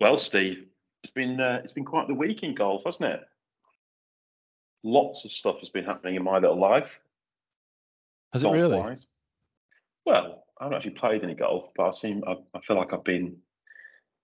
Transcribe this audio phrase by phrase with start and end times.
[0.00, 0.66] Well, Steve,
[1.02, 3.20] it's been uh, it's been quite the week in golf, hasn't it?
[4.84, 7.00] Lots of stuff has been happening in my little life.
[8.32, 8.96] Has it really?
[10.04, 13.04] Well, I haven't actually played any golf, but I seem I, I feel like I've
[13.04, 13.36] been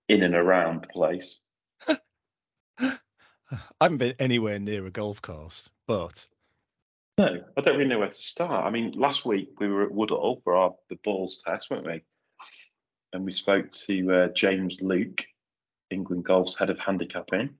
[0.07, 1.41] in and around the place.
[1.87, 2.89] I
[3.81, 6.27] haven't been anywhere near a golf course, but
[7.17, 8.65] No, I don't really know where to start.
[8.65, 12.01] I mean, last week we were at Woodall for our the balls test, weren't we?
[13.13, 15.25] And we spoke to uh, James Luke,
[15.91, 17.51] England Golf's head of handicapping.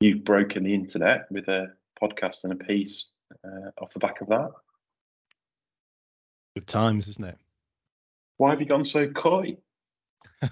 [0.00, 3.10] You've broken the internet with a podcast and a piece
[3.44, 4.50] uh, off the back of that.
[6.54, 7.38] good times, isn't it?
[8.36, 9.56] Why have you gone so coy?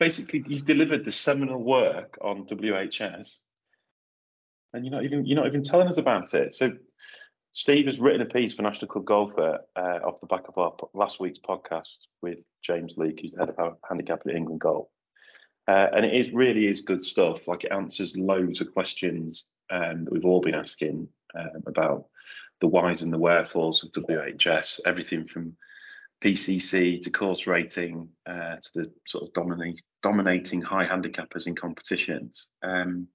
[0.00, 3.40] Basically, you've delivered the seminal work on WHS,
[4.72, 6.54] and you're not even you're not even telling us about it.
[6.54, 6.72] So,
[7.52, 10.74] Steve has written a piece for National Club Golfer uh, off the back of our
[10.94, 14.88] last week's podcast with James Leake, who's the head of ha- handicap at England Golf,
[15.70, 17.46] uh, and it is really is good stuff.
[17.46, 22.06] Like it answers loads of questions um, that we've all been asking um, about
[22.60, 25.56] the whys and the wherefores of WHS, everything from
[26.20, 32.48] PCC to course rating uh, to the sort of dominating high handicappers in competitions.
[32.64, 33.06] Um,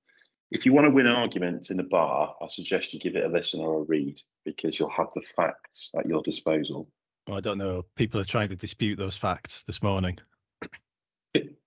[0.50, 3.28] if you want to win arguments in a bar, I suggest you give it a
[3.28, 6.88] listen or a read because you'll have the facts at your disposal.
[7.28, 7.84] Well, I don't know.
[7.98, 10.18] People are trying to dispute those facts this morning.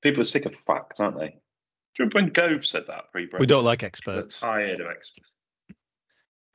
[0.03, 1.29] Pe- People are sick of facts, aren't they?
[1.29, 4.41] Do you remember when Gove said that pre We don't like They're experts.
[4.41, 5.31] tired of experts.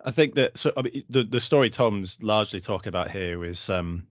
[0.05, 3.69] I think that so I mean, the the story Tom's largely talking about here is
[3.69, 4.08] um,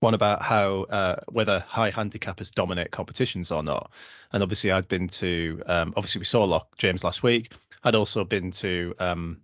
[0.00, 3.90] one about how uh, whether high handicappers dominate competitions or not.
[4.32, 7.52] And obviously, I'd been to um, obviously we saw Lock James last week.
[7.84, 9.40] I'd also been to um,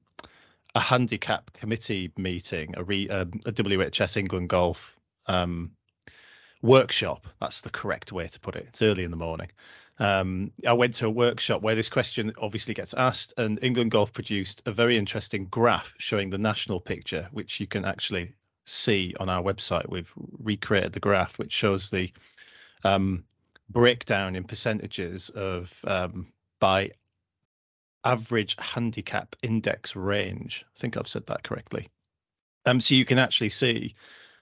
[0.75, 5.71] a handicap committee meeting, a, re, um, a WHS England golf um,
[6.65, 7.27] workshop.
[7.41, 8.65] That's the correct way to put it.
[8.69, 9.51] It's early in the morning.
[9.99, 14.13] Um, I went to a workshop where this question obviously gets asked, and England Golf
[14.13, 18.33] produced a very interesting graph showing the national picture, which you can actually
[18.65, 19.89] see on our website.
[19.89, 20.11] We've
[20.43, 22.11] recreated the graph, which shows the
[22.83, 23.25] um,
[23.69, 26.93] breakdown in percentages of um, by
[28.05, 30.65] average handicap index range.
[30.75, 31.91] I think I've said that correctly.
[32.67, 33.95] Um, so you can actually see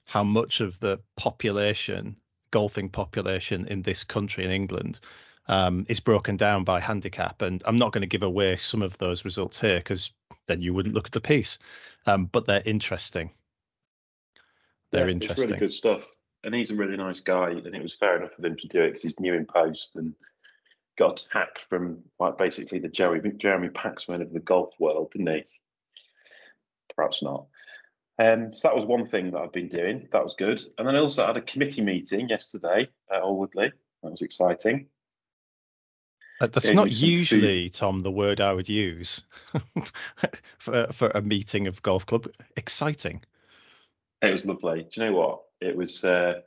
[0.05, 2.17] how much of the population,
[2.51, 5.01] golfing population in this country in England,
[5.49, 7.43] um, is broken down by handicap.
[7.43, 10.13] And I'm not going to give away some of those results here because
[10.47, 11.59] then you wouldn't look at the piece.
[12.07, 13.31] Um, but they're interesting.
[14.91, 15.45] They're Yeah, interesting.
[15.45, 16.17] It's really good stuff.
[16.45, 18.83] And he's a really nice guy, and it was fair enough of him to do
[18.83, 20.13] it because he's new in post and
[20.99, 25.45] got attacked from like basically the Jeremy Jeremy Paxman of the golf world, didn't he?
[26.97, 27.47] Perhaps not.
[28.23, 30.09] Um, so that was one thing that I've been doing.
[30.13, 30.63] That was good.
[30.79, 33.73] And then I also had a committee meeting yesterday at Alwoodley.
[34.03, 34.87] That was exciting.
[36.41, 37.09] Uh, That's Gave not some food.
[37.09, 39.23] usually, Tom, the word I would use
[40.59, 42.29] for for a meeting of golf club.
[42.57, 43.23] Exciting.
[44.21, 44.87] It was lovely.
[44.89, 45.43] Do you know what?
[45.61, 46.43] It was uh,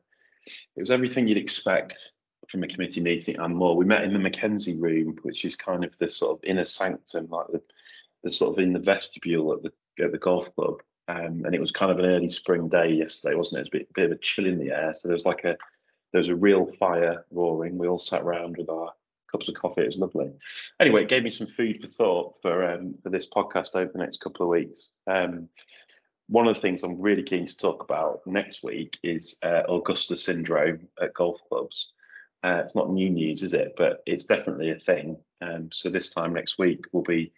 [0.75, 2.11] it was everything you'd expect
[2.49, 3.75] from a committee meeting and more.
[3.75, 7.27] We met in the Mackenzie room, which is kind of the sort of inner sanctum,
[7.29, 7.61] like the,
[8.23, 10.81] the sort of in the vestibule at the at the golf club.
[11.07, 13.59] Um, and it was kind of an early spring day yesterday, wasn't it?
[13.59, 14.93] It was a bit, bit of a chill in the air.
[14.93, 15.55] So there was like a
[16.11, 17.77] there was a real fire roaring.
[17.77, 18.93] We all sat around with our
[19.31, 19.81] cups of coffee.
[19.81, 20.31] It was lovely.
[20.79, 23.99] Anyway, it gave me some food for thought for um, for this podcast over the
[23.99, 24.93] next couple of weeks.
[25.07, 25.49] Um,
[26.27, 30.15] one of the things I'm really keen to talk about next week is uh, Augusta
[30.15, 31.91] syndrome at golf clubs.
[32.43, 33.73] Uh, it's not new news, is it?
[33.77, 35.17] But it's definitely a thing.
[35.41, 37.31] Um, so this time next week we'll be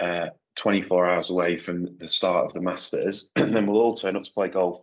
[0.00, 4.16] uh, 24 hours away from the start of the Masters, and then we'll all turn
[4.16, 4.82] up to play golf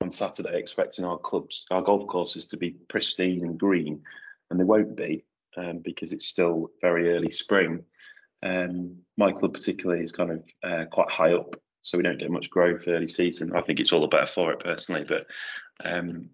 [0.00, 4.02] on Saturday, expecting our clubs, our golf courses to be pristine and green,
[4.50, 5.24] and they won't be
[5.56, 7.82] um, because it's still very early spring.
[8.42, 12.30] Um, my club particularly is kind of uh, quite high up, so we don't get
[12.30, 13.54] much growth early season.
[13.54, 15.26] I think it's all the better for it personally, but
[15.84, 16.30] um,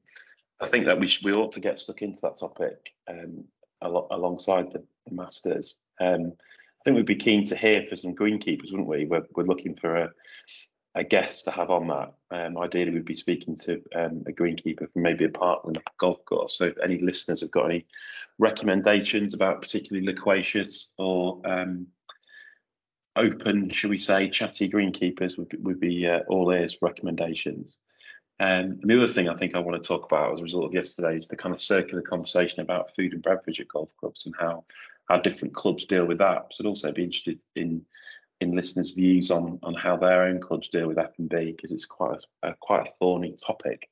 [0.60, 3.44] I think that we should, we ought to get stuck into that topic um,
[3.82, 5.78] alo- alongside the, the Masters.
[6.00, 6.32] Um,
[6.80, 9.04] I think we'd be keen to hear for some greenkeepers, wouldn't we?
[9.04, 10.10] We're, we're looking for a,
[10.94, 12.14] a guest to have on that.
[12.30, 16.56] Um, ideally, we'd be speaking to um, a greenkeeper from maybe a partner golf course.
[16.56, 17.86] So if any listeners have got any
[18.38, 21.86] recommendations about particularly loquacious or um,
[23.14, 27.78] open, should we say, chatty greenkeepers would be, would be uh, all ears recommendations.
[28.40, 30.64] Um, and the other thing I think I want to talk about as a result
[30.64, 34.24] of yesterday is the kind of circular conversation about food and beverage at golf clubs
[34.24, 34.64] and how
[35.10, 36.54] how different clubs deal with that.
[36.54, 37.84] So I'd also be interested in
[38.40, 41.72] in listeners' views on on how their own clubs deal with F and B because
[41.72, 43.90] it's quite a, a quite a thorny topic.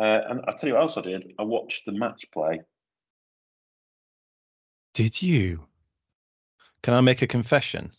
[0.00, 1.34] Uh, and I tell you what else I did.
[1.38, 2.62] I watched the match play.
[4.94, 5.66] Did you?
[6.82, 7.92] Can I make a confession?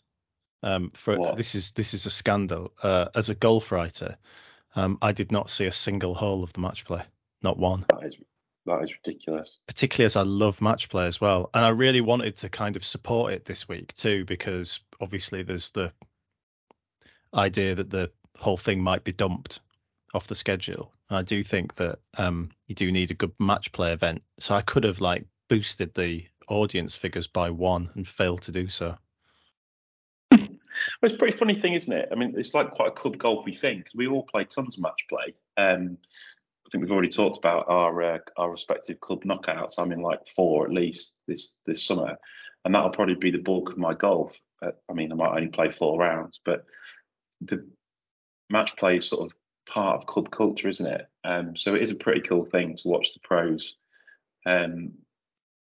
[0.63, 1.37] Um, for What?
[1.37, 2.73] this is this is a scandal.
[2.81, 4.17] Uh, as a golf writer,
[4.75, 7.03] um, I did not see a single hole of the match play,
[7.43, 7.85] not one.
[7.89, 8.17] That is
[8.65, 9.59] that is ridiculous.
[9.67, 12.83] Particularly as I love match play as well, and I really wanted to kind of
[12.83, 15.93] support it this week too, because obviously there's the
[17.33, 19.59] idea that the whole thing might be dumped
[20.13, 20.91] off the schedule.
[21.11, 24.23] And I do think that um, you do need a good match play event.
[24.39, 28.69] So I could have like boosted the audience figures by one and failed to do
[28.69, 28.97] so.
[30.31, 30.47] Well,
[31.03, 32.07] it's a pretty funny thing, isn't it?
[32.13, 34.83] I mean, it's like quite a club golfy thing because we all play tons of
[34.83, 35.33] match play.
[35.57, 35.97] Um,
[36.65, 39.77] I think we've already talked about our uh, our respective club knockouts.
[39.77, 42.17] I'm in like four at least this this summer,
[42.63, 44.39] and that'll probably be the bulk of my golf.
[44.61, 46.63] Uh, I mean, I might only play four rounds, but
[47.41, 47.67] the
[48.49, 49.37] match play is sort of
[49.71, 51.07] part of club culture, isn't it?
[51.23, 53.75] Um, so it is a pretty cool thing to watch the pros
[54.45, 54.91] um,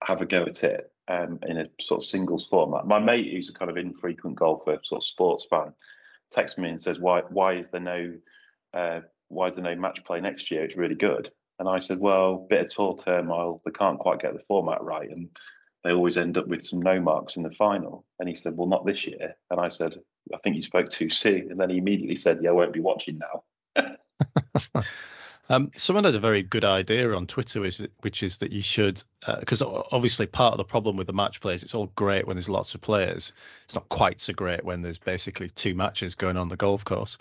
[0.03, 2.87] have a go at it um, in a sort of singles format.
[2.87, 5.73] My mate, who's a kind of infrequent golfer, sort of sports fan,
[6.31, 8.15] texts me and says, "Why why is there no
[8.73, 10.65] uh, why is there no match play next year?
[10.65, 11.31] It's really good."
[11.61, 13.63] And I said, "Well, bit of tour turmoil.
[13.65, 15.29] They can't quite get the format right, and
[15.85, 18.67] they always end up with some no marks in the final." And he said, "Well,
[18.67, 19.95] not this year." And I said,
[20.35, 22.81] "I think you spoke too soon." And then he immediately said, "Yeah, I won't be
[22.81, 23.45] watching now."
[25.51, 29.03] Um, someone had a very good idea on Twitter, which, which is that you should,
[29.41, 32.49] because obviously part of the problem with the match plays, it's all great when there's
[32.49, 33.33] lots of players.
[33.65, 37.19] It's not quite so great when there's basically two matches going on the golf course.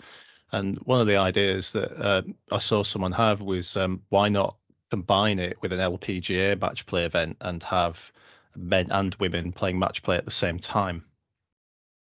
[0.52, 4.56] And one of the ideas that uh, I saw someone have was um, why not
[4.90, 8.10] combine it with an LPGA match play event and have
[8.56, 11.04] men and women playing match play at the same time?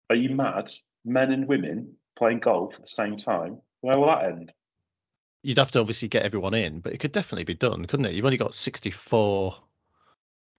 [0.08, 0.72] Are you mad?
[1.04, 3.60] Men and women playing golf at the same time?
[3.80, 4.54] Where will that end?
[5.46, 8.14] You'd have to obviously get everyone in, but it could definitely be done, couldn't it?
[8.14, 9.56] You've only got 64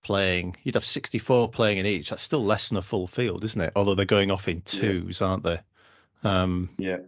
[0.01, 0.55] playing.
[0.63, 2.09] You'd have 64 playing in each.
[2.09, 3.73] That's still less than a full field, isn't it?
[3.75, 5.27] Although they're going off in twos, yeah.
[5.27, 5.59] aren't they?
[6.23, 6.99] Um, yeah.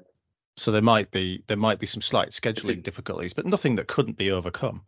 [0.58, 4.18] So there might be there might be some slight scheduling difficulties, but nothing that couldn't
[4.18, 4.84] be overcome.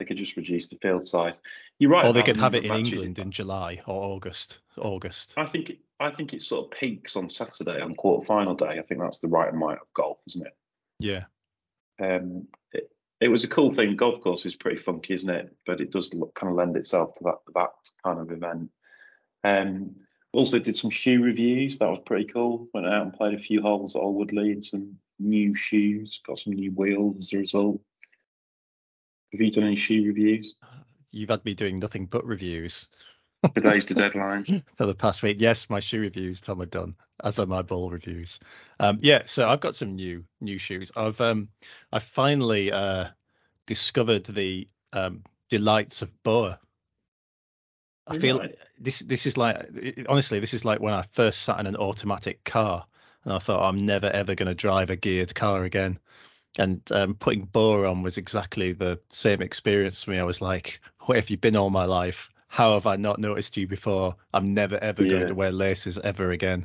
[0.00, 1.40] They could just reduce the field size.
[1.78, 2.04] You're right.
[2.04, 4.58] Or they could have it in England in July or August.
[4.76, 5.34] August.
[5.36, 8.80] I think it, I think it sort of peaks on Saturday on quarter final day.
[8.80, 10.56] I think that's the right amount of golf, isn't it?
[10.98, 11.24] Yeah.
[12.02, 12.90] Um, it,
[13.20, 13.96] it was a cool thing.
[13.96, 15.54] Golf course is pretty funky, isn't it?
[15.64, 17.70] But it does look, kind of lend itself to that that
[18.04, 18.70] kind of event.
[19.44, 19.96] Um,
[20.32, 21.78] also did some shoe reviews.
[21.78, 22.68] That was pretty cool.
[22.74, 26.20] Went out and played a few holes at Alwoodley and some new shoes.
[26.26, 27.80] Got some new wheels as a result.
[29.32, 30.56] Have you done any shoe reviews?
[31.10, 32.88] You've had me doing nothing but reviews.
[33.54, 34.46] Today's the deadline.
[34.76, 35.38] For the past week.
[35.40, 36.94] Yes, my shoe reviews, Tom, are done,
[37.24, 38.38] as are my ball reviews.
[38.78, 40.92] Um, yeah, so I've got some new new shoes.
[40.96, 41.48] I've um
[41.92, 43.08] I finally uh
[43.66, 46.60] discovered the um delights of Boa.
[48.06, 48.54] I feel Right.
[48.78, 49.56] this this is like
[50.08, 52.86] honestly, this is like when I first sat in an automatic car
[53.24, 55.98] and I thought I'm never ever going to drive a geared car again.
[56.58, 60.18] And um, putting Boa on was exactly the same experience for me.
[60.18, 62.30] I was like, "Where have you been all my life?
[62.56, 64.16] How have I not noticed you before?
[64.32, 65.10] I'm never ever Yeah.
[65.10, 66.64] going to wear laces ever again."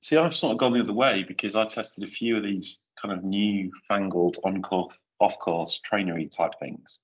[0.00, 2.80] See, I've sort of gone the other way because I tested a few of these
[2.94, 7.00] kind of new fangled on course, off course trainery type things.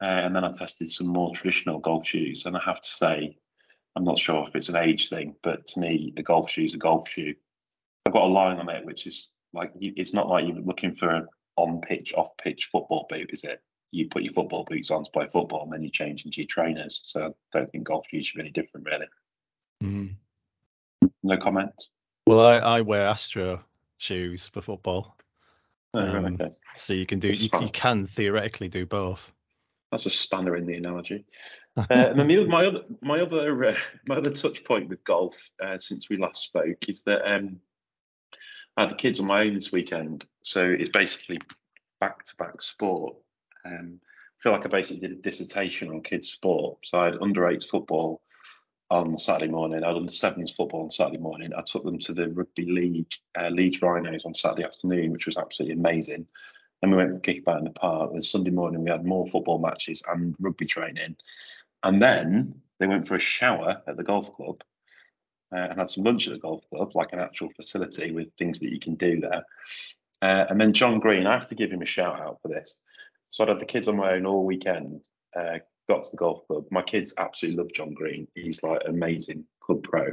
[0.00, 2.46] Uh, and then I tested some more traditional golf shoes.
[2.46, 3.36] And I have to say,
[3.96, 6.74] I'm not sure if it's an age thing, but to me, a golf shoe is
[6.74, 7.34] a golf shoe.
[8.06, 11.10] I've got a line on it, which is like, it's not like you're looking for
[11.10, 11.26] an
[11.56, 13.60] on pitch, off pitch football boot, is it?
[13.94, 16.48] You put your football boots on to play football and then you change into your
[16.48, 17.00] trainers.
[17.04, 19.06] So I don't think golf shoes should be any different, really.
[19.82, 20.14] Mm.
[21.22, 21.88] No comment.
[22.26, 23.62] Well, I, I wear Astro
[23.98, 25.16] shoes for football,
[25.94, 26.50] Oh, Um, okay.
[26.76, 29.30] so you can do you, you can theoretically do both.
[29.92, 31.24] That's a spanner in the analogy.
[31.76, 35.02] Uh, and then the, other- my other my other uh, my other touch point with
[35.02, 37.58] golf uh, since we last spoke is that um,
[38.76, 41.40] I had the kids on my own this weekend, so it's basically
[42.00, 43.16] back to back sport.
[43.64, 46.78] Um, I feel like I basically did a dissertation on kids' sport.
[46.84, 48.20] So I had under eights football
[48.90, 49.82] on Saturday morning.
[49.82, 51.52] I had under sevens football on Saturday morning.
[51.56, 55.36] I took them to the rugby league uh, Leeds Rhinos on Saturday afternoon, which was
[55.36, 56.26] absolutely amazing.
[56.80, 58.12] Then we went for kickabout in the park.
[58.12, 61.16] Then Sunday morning we had more football matches and rugby training.
[61.82, 64.62] And then they went for a shower at the golf club
[65.54, 68.60] uh, and had some lunch at the golf club, like an actual facility with things
[68.60, 69.44] that you can do there.
[70.20, 72.80] Uh, and then John Green, I have to give him a shout out for this.
[73.34, 75.00] So I had the kids on my own all weekend.
[75.36, 76.66] Uh, got to the golf club.
[76.70, 78.28] My kids absolutely love John Green.
[78.36, 80.12] He's like amazing club pro.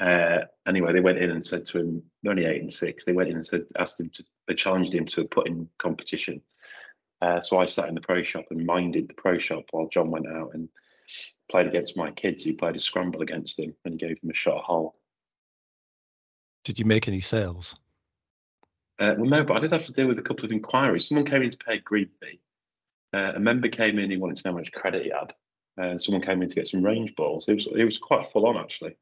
[0.00, 3.04] Uh, anyway, they went in and said to him, they're only eight and six.
[3.04, 6.42] They went in and said, asked him to, they challenged him to a putting competition.
[7.22, 10.10] Uh, so I sat in the pro shop and minded the pro shop while John
[10.10, 10.68] went out and
[11.48, 14.64] played against my kids who played a scramble against him and gave them a shot
[14.64, 14.96] hole.
[16.64, 17.76] Did you make any sales?
[19.00, 21.08] Uh, well, no, but I did have to deal with a couple of inquiries.
[21.08, 22.40] Someone came in to pay a green fee.
[23.14, 25.34] Uh, a member came in, he wanted to know how much credit he had.
[25.80, 27.48] Uh, someone came in to get some range balls.
[27.48, 28.96] It was it was quite full on actually.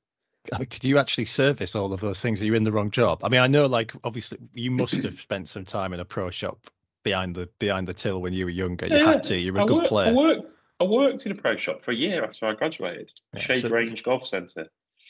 [0.57, 2.41] Could you actually service all of those things?
[2.41, 3.23] Are you in the wrong job?
[3.23, 6.31] I mean, I know, like, obviously, you must have spent some time in a pro
[6.31, 6.71] shop
[7.05, 8.87] behind the behind the till when you were younger.
[8.87, 9.37] You yeah, had to.
[9.37, 10.09] You were a I good work, player.
[10.09, 13.13] I worked, I worked in a pro shop for a year after I graduated.
[13.35, 14.69] Yeah, Shade so Range Golf Centre.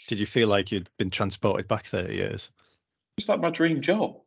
[0.08, 2.50] Did you feel like you'd been transported back 30 years?
[3.18, 4.20] It's like my dream job.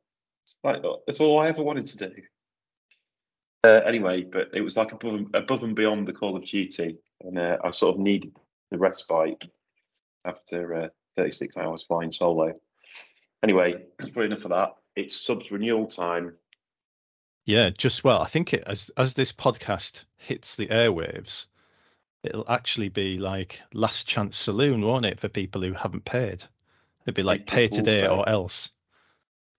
[0.63, 2.11] Like it's all I ever wanted to do.
[3.63, 7.37] Uh, anyway, but it was like above, above and beyond the Call of Duty, and
[7.37, 8.35] uh, I sort of needed
[8.71, 9.45] the respite
[10.25, 10.87] after uh,
[11.17, 12.53] 36 hours flying solo.
[13.43, 14.75] Anyway, that's probably enough of that.
[14.95, 16.33] It's subs renewal time.
[17.45, 21.45] Yeah, just well, I think it as as this podcast hits the airwaves,
[22.23, 26.43] it'll actually be like last chance saloon, won't it, for people who haven't paid?
[27.03, 28.69] It'd be like pay today or else.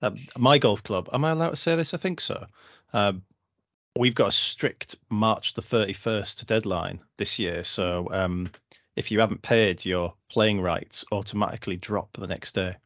[0.02, 1.94] Um, my golf club, am I allowed to say this?
[1.94, 2.46] I think so.
[2.92, 3.22] Um,
[3.96, 7.64] we've got a strict March the 31st deadline this year.
[7.64, 8.50] So um,
[8.96, 12.76] if you haven't paid your playing rights, automatically drop the next day.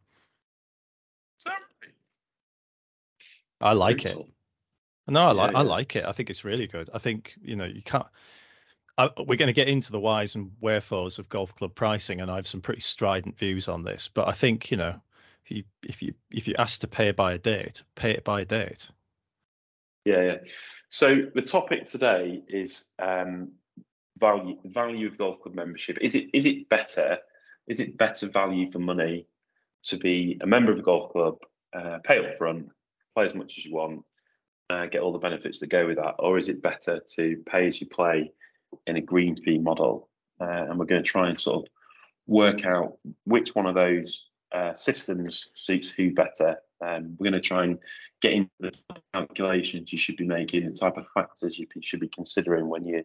[3.61, 4.23] I like Brutal.
[4.23, 5.13] it.
[5.13, 5.59] No, I like yeah.
[5.59, 6.05] I like it.
[6.05, 6.91] I think it's really good.
[6.93, 8.07] I think you know you can't.
[8.99, 12.31] I, we're going to get into the whys and wherefores of golf club pricing, and
[12.31, 14.09] I have some pretty strident views on this.
[14.13, 15.01] But I think you know
[15.47, 18.41] if you if you if you ask to pay by a date, pay it by
[18.41, 18.89] a date.
[20.05, 20.37] Yeah, yeah.
[20.89, 23.53] So the topic today is um,
[24.19, 25.99] value value of golf club membership.
[26.01, 27.19] Is it is it better?
[27.69, 29.27] Is it better value for money
[29.85, 31.39] to be a member of a golf club,
[31.77, 32.71] uh, pay up front,
[33.15, 34.03] play as much as you want,
[34.71, 37.69] uh, get all the benefits that go with that, or is it better to pay
[37.69, 38.33] as you play
[38.87, 40.09] in a green fee model?
[40.41, 41.73] Uh, and we're going to try and sort of
[42.27, 44.27] work out which one of those
[44.57, 46.57] uh, systems suits who better.
[46.81, 47.79] Um, we're going to try and
[48.23, 48.73] get into the
[49.13, 53.03] calculations you should be making, the type of factors you should be considering when you're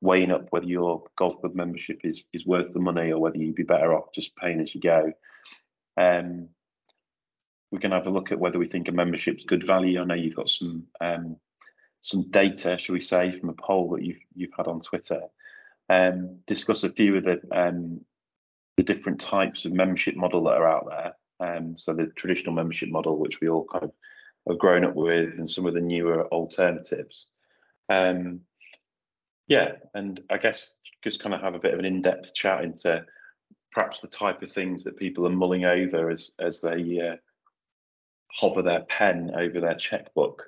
[0.00, 3.54] weighing up whether your golf club membership is is worth the money or whether you'd
[3.54, 5.12] be better off just paying as you go.
[5.96, 6.48] Um,
[7.70, 10.00] we can have a look at whether we think a membership's good value.
[10.00, 11.36] I know you've got some um,
[12.00, 15.22] some data, shall we say, from a poll that you've you've had on Twitter.
[15.88, 18.00] Um, discuss a few of the um,
[18.78, 21.14] the different types of membership model that are out there.
[21.40, 23.92] Um, so the traditional membership model, which we all kind of
[24.48, 27.26] have grown up with, and some of the newer alternatives.
[27.88, 28.42] Um,
[29.48, 33.04] yeah, and I guess just kind of have a bit of an in-depth chat into
[33.72, 37.16] perhaps the type of things that people are mulling over as as they uh,
[38.32, 40.44] hover their pen over their checkbook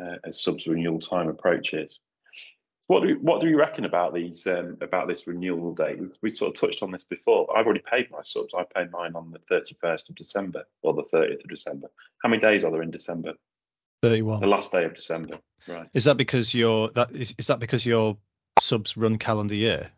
[0.00, 1.98] uh, as subs renewal time approaches.
[2.92, 5.98] What do we, what do you reckon about these um, about this renewal date?
[5.98, 7.48] We, we, sort of touched on this before.
[7.56, 8.52] I've already paid my subs.
[8.54, 11.90] I paid mine on the 31st of December or the 30th of December.
[12.22, 13.32] How many days are there in December?
[14.02, 14.40] 31.
[14.40, 15.38] The last day of December.
[15.66, 15.88] Right.
[15.94, 18.18] Is that because your that is, is that because your
[18.60, 19.90] subs run calendar year?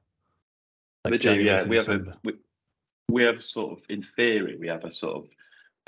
[1.05, 1.65] Like do, yeah.
[1.65, 2.35] We have a we,
[3.09, 5.31] we have sort of in theory we have a sort of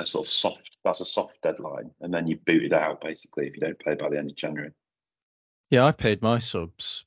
[0.00, 3.46] a sort of soft that's a soft deadline and then you boot it out basically
[3.46, 4.72] if you don't pay by the end of January.
[5.68, 7.04] Yeah, I paid my subs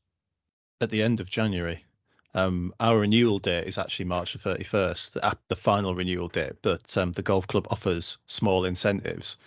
[0.81, 1.85] at the end of January.
[2.33, 6.97] Um, our renewal date is actually March the 31st, the, the final renewal date, but
[6.97, 9.37] um, the golf club offers small incentives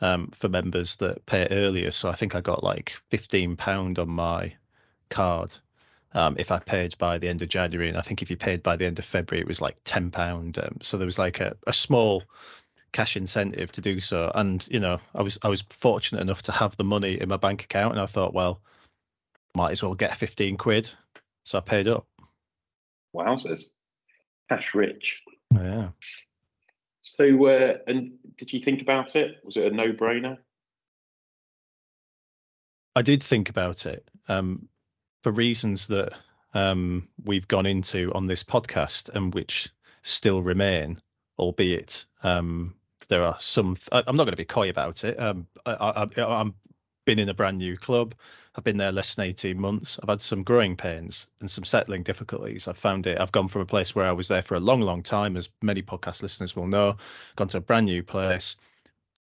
[0.00, 1.92] um, for members that pay earlier.
[1.92, 4.52] So I think I got like £15 on my
[5.10, 5.56] card
[6.12, 7.88] um, if I paid by the end of January.
[7.88, 10.58] And I think if you paid by the end of February, it was like £10.
[10.58, 12.24] Um, so there was like a, a small
[12.92, 14.30] cash incentive to do so.
[14.34, 17.36] And you know, I was I was fortunate enough to have the money in my
[17.36, 18.60] bank account, and I thought, well,
[19.54, 20.90] might as well get 15 quid.
[21.44, 22.06] So I paid up.
[23.14, 23.70] Wowzers,
[24.48, 25.22] cash rich.
[25.52, 25.90] Yeah.
[27.02, 29.36] So, uh, and did you think about it?
[29.44, 30.38] Was it a no-brainer?
[32.94, 34.68] I did think about it um,
[35.22, 36.12] for reasons that
[36.52, 39.68] um, we've gone into on this podcast and which
[40.02, 40.98] still remain,
[41.38, 42.74] albeit um,
[43.08, 43.76] there are some.
[43.92, 45.18] I'm not going to be coy about it.
[45.20, 46.54] Um, I, I, I'm
[47.06, 48.14] been in a brand new club.
[48.54, 49.98] I've been there less than 18 months.
[50.02, 52.68] I've had some growing pains and some settling difficulties.
[52.68, 53.18] I've found it.
[53.18, 55.48] I've gone from a place where I was there for a long, long time, as
[55.62, 56.96] many podcast listeners will know,
[57.36, 58.56] gone to a brand new place.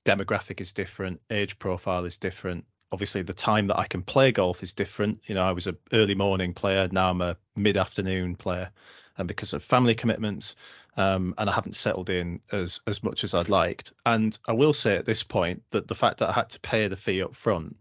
[0.05, 2.65] Demographic is different, age profile is different.
[2.93, 5.21] Obviously, the time that I can play golf is different.
[5.27, 6.89] You know, I was an early morning player.
[6.91, 8.71] Now I'm a mid afternoon player.
[9.17, 10.57] And because of family commitments,
[10.97, 13.93] um, and I haven't settled in as as much as I'd liked.
[14.07, 16.89] And I will say at this point that the fact that I had to pay
[16.89, 17.77] the fee up front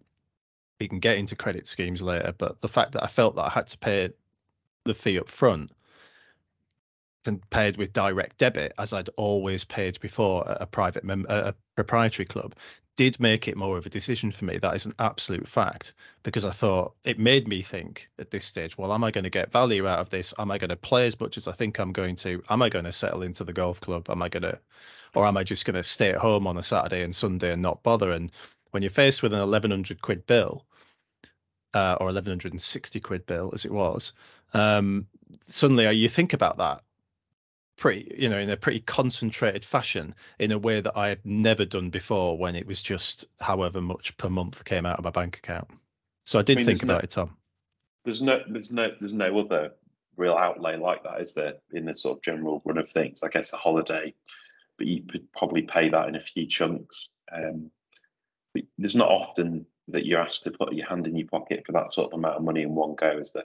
[0.80, 2.34] we can get into credit schemes later.
[2.38, 4.10] But the fact that I felt that I had to pay
[4.84, 5.72] the fee up front
[7.50, 12.26] paid with direct debit as I'd always paid before at a private mem- a proprietary
[12.26, 12.54] club
[12.96, 14.58] did make it more of a decision for me.
[14.58, 18.78] That is an absolute fact because I thought it made me think at this stage,
[18.78, 20.34] well, am I going to get value out of this?
[20.38, 22.44] Am I going to play as much as I think I'm going to?
[22.50, 24.10] Am I going to settle into the golf club?
[24.10, 24.60] Am I going to,
[25.16, 27.62] or am I just going to stay at home on a Saturday and Sunday and
[27.62, 28.12] not bother?
[28.12, 28.32] And
[28.72, 30.66] when you're faced with an 1100 quid bill,
[31.74, 34.14] uh, or 1160 quid bill as it was,
[34.54, 35.08] um,
[35.48, 36.84] suddenly you think about that
[37.78, 41.66] pretty you know in a pretty concentrated fashion in a way that I had never
[41.66, 45.38] done before when it was just however much per month came out of my bank
[45.38, 45.68] account.
[46.26, 47.38] So I did I mean, think about no, it, Tom.
[48.06, 49.72] There's no there's no there's no other
[50.16, 53.24] real outlay like that, is there, in the sort of general run of things?
[53.24, 54.14] I guess a holiday,
[54.78, 57.10] but you could probably pay that in a few chunks.
[57.32, 57.72] Um,
[58.78, 61.94] there's not often that you're asked to put your hand in your pocket for that
[61.94, 63.44] sort of amount of money in one go, is there?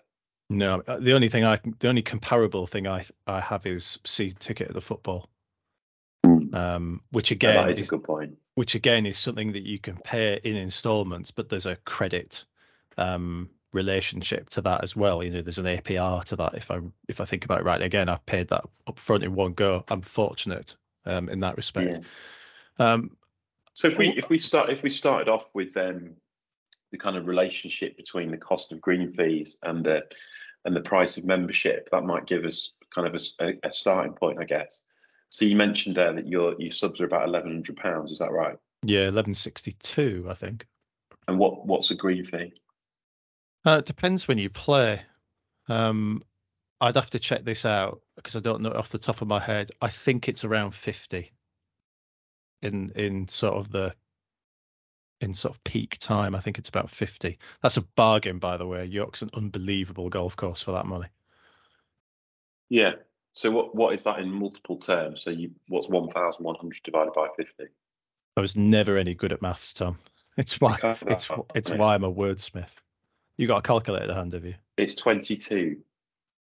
[0.51, 4.39] No, uh, the only thing I the only comparable thing I I have is season
[4.39, 5.29] ticket at the football.
[6.25, 6.55] Hmm.
[6.55, 8.39] Um, which again yeah, is, is, a good point.
[8.55, 12.45] Which again is something that you can pay in instalments, but there's a credit
[12.97, 15.23] um, relationship to that as well.
[15.23, 16.55] You know, there's an APR to that.
[16.55, 19.35] If I if I think about it right, again, I paid that up front in
[19.35, 19.85] one go.
[19.89, 22.01] I'm fortunate um, in that respect.
[22.79, 22.93] Yeah.
[22.93, 23.17] Um,
[23.75, 26.13] so if we if we start if we started off with um,
[26.91, 30.05] the kind of relationship between the cost of green fees and the
[30.69, 34.39] and the price of membership, that might give us kind of a, a starting point,
[34.39, 34.83] I guess.
[35.31, 38.13] So you mentioned there that your your subs are about eleven hundred pounds.
[38.13, 38.59] Is that right?
[38.83, 40.67] Yeah, eleven sixty two, I think.
[41.27, 42.53] And what what's a green fee?
[43.65, 45.01] Uh, it depends when you play.
[45.69, 46.23] Um,
[46.83, 49.41] I'd have to check this out because I don't know off the top of my
[49.41, 49.71] head.
[49.81, 51.33] I think it's around fifty
[52.61, 53.95] in in sort of the
[55.21, 56.35] in sort of peak time.
[56.35, 57.39] I think it's about 50.
[57.63, 58.85] That's a bargain, by the way.
[58.85, 61.09] York's an unbelievable golf course for that money.
[62.69, 62.93] Yeah.
[63.33, 65.23] So what what is that in multiple terms?
[65.23, 67.65] So you what's 1,100 divided by 50?
[68.37, 69.99] I was never any good at maths, Tom.
[70.37, 72.71] It's why it's it's why I'm a wordsmith.
[73.37, 74.55] You got a calculator at hand, have you?
[74.77, 75.79] It's 22.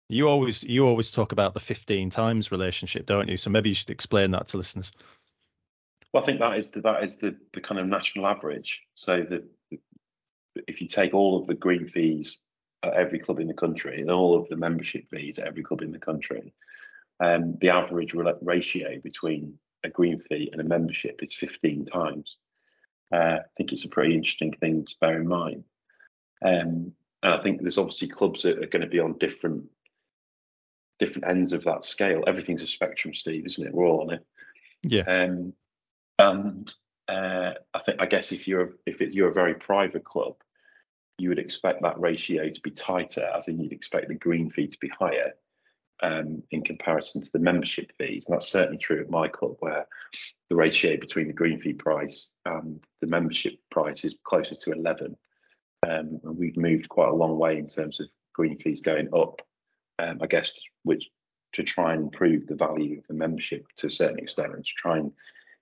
[0.10, 3.38] You always you always talk about the 15 times relationship, don't you?
[3.38, 4.92] So maybe you should explain that to listeners.
[6.14, 8.82] Well, I think that is the, that is the, the kind of national average.
[8.96, 9.44] So the,
[10.68, 12.40] if you take all of the green fees
[12.84, 15.82] at every club in the country and all of the membership fees at every club
[15.82, 16.54] in the country,
[17.20, 22.38] um, the average ratio between a green fee and a membership is 15 times.
[23.14, 25.64] Uh, I think it's a pretty interesting thing to bear in mind.
[26.44, 29.66] Um, and I think there's obviously clubs that are going to be on different
[31.00, 32.24] different ends of that scale.
[32.28, 33.74] Everything's a spectrum, Steve, isn't it?
[33.74, 34.26] We're all on it.
[34.84, 35.04] Yeah.
[35.04, 35.54] Um,
[36.20, 36.72] and
[37.08, 40.36] uh, I think I guess if you're if it's you're a very private club,
[41.18, 44.68] you would expect that ratio to be tighter, as in you'd expect the green fee
[44.68, 45.34] to be higher
[46.02, 48.28] um, in comparison to the membership fees.
[48.28, 49.88] And that's certainly true at my club, where
[50.50, 55.16] the ratio between the green fee price and the membership price is closer to 11.
[55.88, 59.42] Um, and we've moved quite a long way in terms of green fees going up.
[59.98, 61.10] Um, I guess which
[61.54, 64.74] to try and improve the value of the membership to a certain extent and to
[64.78, 65.12] try and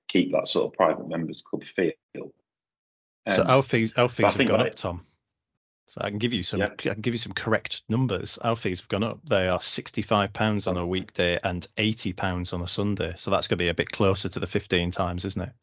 [0.08, 1.93] keep that sort of private members club feel.
[2.15, 5.06] Um, so our fees, our fees have gone up, Tom.
[5.86, 6.70] So I can give you some, yeah.
[6.72, 8.38] I can give you some correct numbers.
[8.38, 9.20] Our fees have gone up.
[9.24, 13.13] They are sixty-five pounds on a weekday and eighty pounds on a Sunday.
[13.15, 15.54] So that's going to be a bit closer to the fifteen times, isn't it?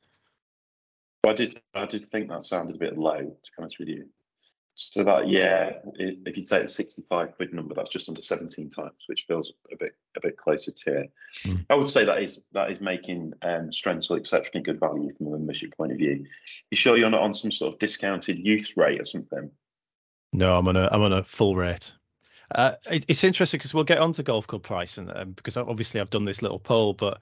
[1.26, 4.06] I did, I did think that sounded a bit low, to be honest with you.
[4.76, 9.04] So that yeah, if you take the 65 quid number, that's just under 17 times,
[9.06, 11.12] which feels a bit a bit closer to it.
[11.44, 11.66] Mm.
[11.70, 15.30] I would say that is that is making um, Strensall exceptionally good value from a
[15.30, 16.26] membership point of view.
[16.70, 19.52] You sure you're not on some sort of discounted youth rate or something?
[20.32, 21.92] No, I'm on a I'm on a full rate.
[22.52, 25.56] Uh, it, it's interesting because we'll get on to golf club price and um, because
[25.56, 27.20] obviously I've done this little poll, but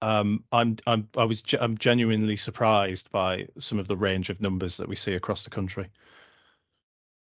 [0.00, 4.78] um, I'm I'm I was I'm genuinely surprised by some of the range of numbers
[4.78, 5.88] that we see across the country.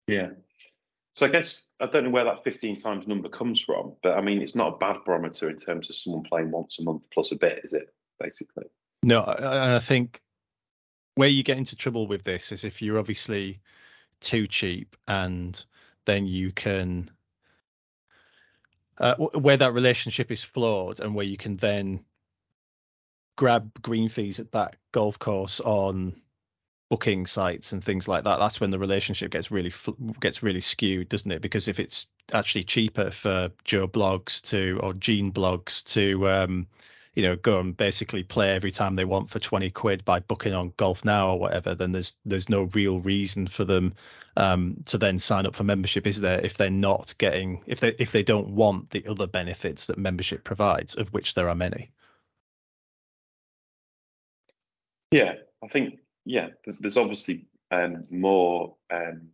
[0.07, 0.31] Yeah.
[1.15, 4.21] So I guess I don't know where that 15 times number comes from, but I
[4.21, 7.33] mean it's not a bad barometer in terms of someone playing once a month plus
[7.33, 7.89] a bit, is it?
[8.21, 8.65] Basically.
[9.03, 10.21] No, I, I think
[11.15, 13.61] where you get into trouble with this is if you're obviously
[14.21, 15.65] too cheap and
[16.05, 17.09] then you can
[18.99, 22.05] uh, where that relationship is flawed and where you can then
[23.37, 26.15] grab green fees at that golf course on
[26.89, 29.73] booking sites and things like that that's when the relationship gets really
[30.21, 34.93] gets really skewed doesn't it because if it's actually cheaper for joe blogs to or
[34.95, 36.67] gene blogs to um,
[37.17, 40.53] you know, go and basically play every time they want for 20 quid by booking
[40.53, 43.95] on Golf Now or whatever, then there's there's no real reason for them
[44.37, 46.39] um, to then sign up for membership, is there?
[46.45, 50.45] If they're not getting, if they if they don't want the other benefits that membership
[50.45, 51.91] provides, of which there are many.
[55.11, 59.29] Yeah, I think yeah, there's, there's obviously um, more um,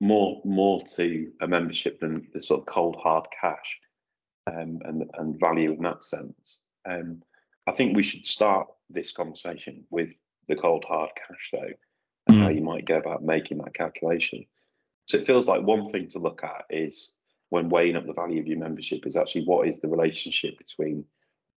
[0.00, 3.80] more more to a membership than the sort of cold hard cash
[4.46, 6.60] um, and and value in that sense.
[6.88, 7.22] Um,
[7.66, 10.10] I think we should start this conversation with
[10.48, 11.74] the cold hard cash though,
[12.28, 12.42] and mm.
[12.42, 14.46] how you might go about making that calculation.
[15.06, 17.16] So it feels like one thing to look at is
[17.50, 21.04] when weighing up the value of your membership is actually what is the relationship between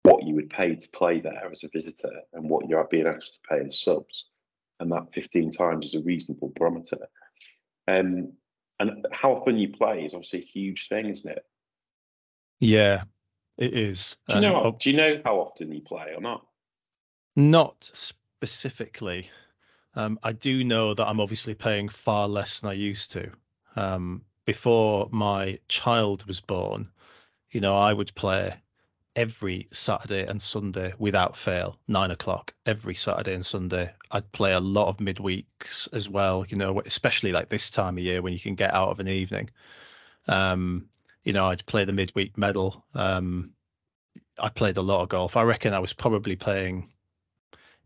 [0.06, 3.40] what you would pay to play there as a visitor and what you're being asked
[3.42, 4.28] to pay as subs.
[4.80, 7.08] And that 15 times is a reasonable barometer.
[7.88, 8.34] Um,
[8.80, 11.46] and how often you play is obviously a huge thing, isn't it?
[12.60, 13.04] Yeah,
[13.58, 14.18] it is.
[14.28, 14.64] Do you know?
[14.64, 16.46] Um, do you know how often you play or not?
[17.36, 19.30] Not specifically.
[19.96, 23.32] Um, I do know that I'm obviously paying far less than I used to.
[23.78, 26.90] Um, before my child was born,
[27.52, 28.56] you know, I would play
[29.16, 33.94] every Saturday and Sunday without fail, nine o'clock every Saturday and Sunday.
[34.12, 38.04] I'd play a lot of midweeks as well, you know, especially like this time of
[38.04, 39.50] year when you can get out of an evening.
[40.28, 40.90] Um,
[41.24, 42.84] you know, I'd play the midweek medal.
[42.94, 43.54] Um,
[44.38, 45.38] I played a lot of golf.
[45.38, 46.90] I reckon I was probably playing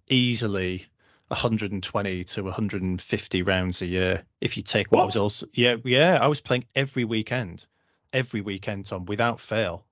[0.09, 0.87] easily
[1.27, 5.03] 120 to 150 rounds a year if you take what, what?
[5.03, 7.67] I was also yeah yeah I was playing every weekend
[8.11, 9.85] every weekend Tom without fail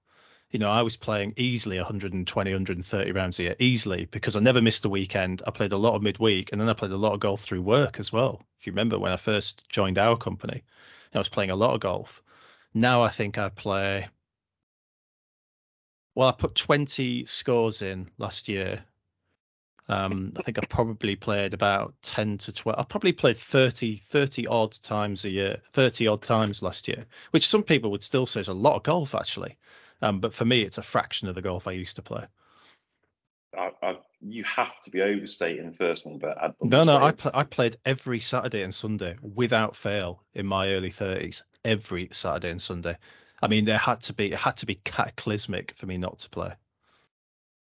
[0.51, 4.61] you know, I was playing easily 120, 130 rounds a year, easily, because I never
[4.61, 5.41] missed a weekend.
[5.45, 7.61] I played a lot of midweek, and then I played a lot of golf through
[7.61, 8.41] work as well.
[8.59, 10.63] If you remember when I first joined our company,
[11.13, 12.23] I was playing a lot of golf.
[12.73, 14.07] Now I think I play.
[16.15, 18.83] Well, I put 20 scores in last year.
[19.89, 22.79] Um, I think I probably played about 10 to 12.
[22.79, 27.47] I probably played 30, 30 odd times a year, 30 odd times last year, which
[27.47, 29.57] some people would still say is a lot of golf actually.
[30.01, 32.25] Um, but for me, it's a fraction of the golf I used to play.
[33.57, 37.31] I, I, you have to be overstating the first one, but no, no, I, pl-
[37.33, 41.43] I played every Saturday and Sunday without fail in my early 30s.
[41.65, 42.97] Every Saturday and Sunday.
[43.41, 46.29] I mean, there had to be it had to be cataclysmic for me not to
[46.29, 46.53] play.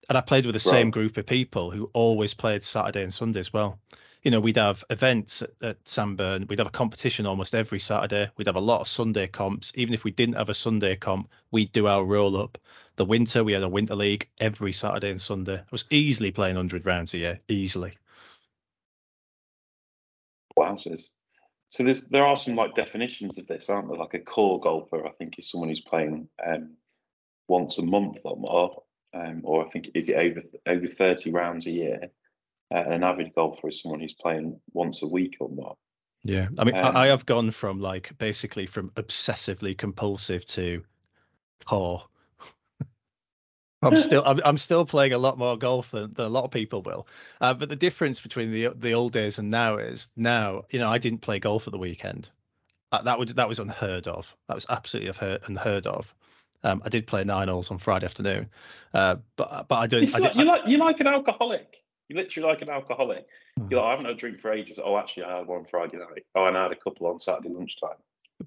[0.10, 0.78] And I played with the right.
[0.78, 3.80] same group of people who always played Saturday and Sunday as well
[4.24, 6.48] you know, we'd have events at, at Sandburn.
[6.48, 8.30] We'd have a competition almost every Saturday.
[8.36, 9.72] We'd have a lot of Sunday comps.
[9.76, 12.58] Even if we didn't have a Sunday comp, we'd do our roll up.
[12.98, 15.56] The winter, we had a winter league every Saturday and Sunday.
[15.56, 17.94] I was easily playing 100 rounds a year, easily.
[20.58, 20.94] Wow, so,
[21.70, 23.98] so there's there are some like definitions of this, aren't there?
[23.98, 26.72] Like a core golfer, I think, is someone who's playing um,
[27.48, 31.68] once a month or more, um, or I think is it over over 30 rounds
[31.68, 32.12] a year
[32.74, 35.76] uh, an avid golfer is someone who's playing once a week or more.
[36.24, 40.84] Yeah, I mean, um, I, have gone from like basically from obsessively compulsive to
[41.66, 42.04] poor.
[43.82, 46.52] I'm still I'm, I'm, still playing a lot more golf than, than a lot of
[46.52, 47.08] people will.
[47.40, 50.90] Uh, but the difference between the the old days and now is now you know
[50.90, 52.30] I didn't play golf at the weekend.
[52.92, 54.36] Uh, that would that was unheard of.
[54.50, 56.14] That was absolutely unheard of.
[56.64, 58.50] Um, I did play nine holes on Friday afternoon,
[58.94, 60.14] uh, but but I don't.
[60.14, 61.82] I like, you like you like an alcoholic.
[62.10, 63.28] You're literally like an alcoholic.
[63.56, 63.76] You're hmm.
[63.76, 64.80] like, I haven't had a drink for ages.
[64.84, 66.26] Oh, actually, I had one Friday night.
[66.36, 67.98] Oh, and I had a couple on Saturday lunchtime.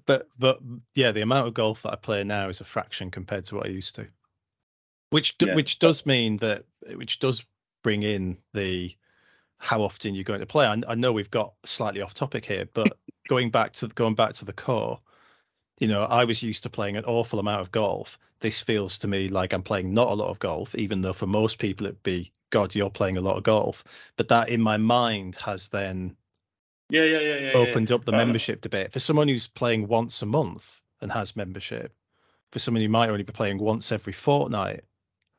[0.05, 0.59] But but
[0.95, 3.67] yeah, the amount of golf that I play now is a fraction compared to what
[3.67, 4.07] I used to.
[5.11, 7.45] Which do, yeah, which does mean that which does
[7.83, 8.95] bring in the
[9.59, 10.65] how often you're going to play.
[10.65, 12.97] I, I know we've got slightly off topic here, but
[13.29, 14.99] going back to going back to the core,
[15.79, 18.17] you know, I was used to playing an awful amount of golf.
[18.39, 21.27] This feels to me like I'm playing not a lot of golf, even though for
[21.27, 23.83] most people it'd be God, you're playing a lot of golf.
[24.15, 26.15] But that in my mind has then
[26.89, 27.95] yeah, yeah, yeah, yeah opened yeah.
[27.95, 28.93] up the membership debate.
[28.93, 31.93] For someone who's playing once a month and has membership,
[32.51, 34.83] for someone who might only be playing once every fortnight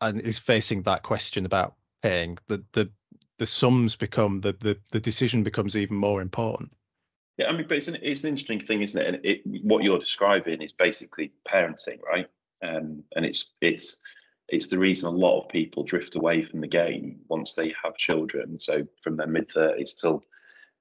[0.00, 2.90] and is facing that question about paying, the the
[3.38, 6.72] the sums become the the, the decision becomes even more important.
[7.36, 9.06] Yeah, I mean, but it's an it's an interesting thing, isn't it?
[9.06, 12.28] And it, what you're describing is basically parenting, right?
[12.62, 14.00] Um, and it's it's
[14.48, 17.96] it's the reason a lot of people drift away from the game once they have
[17.96, 18.58] children.
[18.58, 20.22] So from their mid 30s till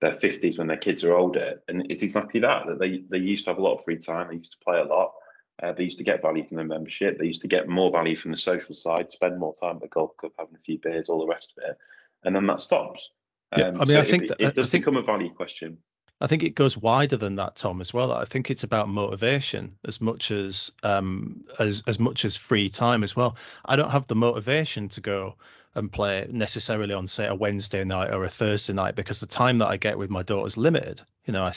[0.01, 1.61] their 50s when their kids are older.
[1.67, 4.27] And it's exactly that, that they, they used to have a lot of free time.
[4.27, 5.13] They used to play a lot.
[5.61, 7.17] Uh, they used to get value from their membership.
[7.17, 9.87] They used to get more value from the social side, spend more time at the
[9.87, 11.77] golf club, having a few beers, all the rest of it.
[12.25, 13.11] And then that stops.
[13.53, 15.33] Um, yeah, I mean, so I think it, that, it does think, become a value
[15.33, 15.77] question.
[16.21, 18.12] I think it goes wider than that, Tom, as well.
[18.13, 23.04] I think it's about motivation as much as um, as as much as free time
[23.04, 23.36] as well.
[23.65, 25.36] I don't have the motivation to go
[25.76, 29.58] and play necessarily on say a Wednesday night or a Thursday night because the time
[29.58, 31.02] that I get with my daughter is limited.
[31.26, 31.54] You know, I,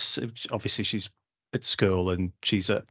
[0.50, 1.10] obviously she's
[1.52, 2.84] at school and she's at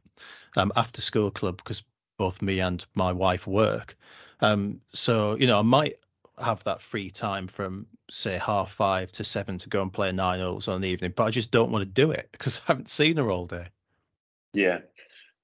[0.56, 1.82] um, after school club because
[2.16, 3.96] both me and my wife work.
[4.40, 5.98] Um, so you know, I might
[6.38, 10.40] have that free time from say half five to seven to go and play nine
[10.40, 12.88] holes on the evening, but I just don't want to do it because I haven't
[12.88, 13.68] seen her all day.
[14.52, 14.80] Yeah,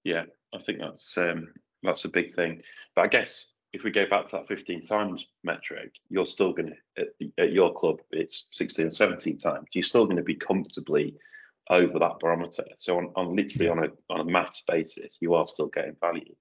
[0.05, 0.25] yeah,
[0.55, 1.49] I think that's um,
[1.83, 2.63] that's a big thing.
[2.95, 6.75] But I guess if we go back to that 15 times metric, you're still going
[6.97, 9.69] to at, at your club it's 16 or 17 times.
[9.73, 11.15] You're still going to be comfortably
[11.71, 12.65] over that barometer.
[12.77, 16.35] So on, on literally on a on a maths basis, you are still getting value.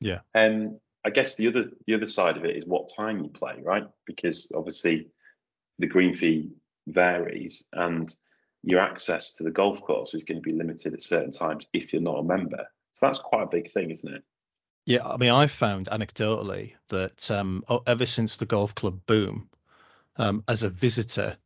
[0.00, 0.20] Yeah.
[0.34, 3.54] Um, I guess the other the other side of it is what time you play,
[3.62, 3.88] right?
[4.04, 5.08] Because obviously
[5.78, 6.50] the green fee
[6.86, 8.14] varies and
[8.62, 11.94] your access to the golf course is going to be limited at certain times if
[11.94, 12.66] you're not a member.
[12.92, 14.22] So that's quite a big thing, isn't it?
[14.84, 19.48] Yeah, I mean, I've found anecdotally that um, ever since the golf club boom,
[20.16, 21.38] um, as a visitor,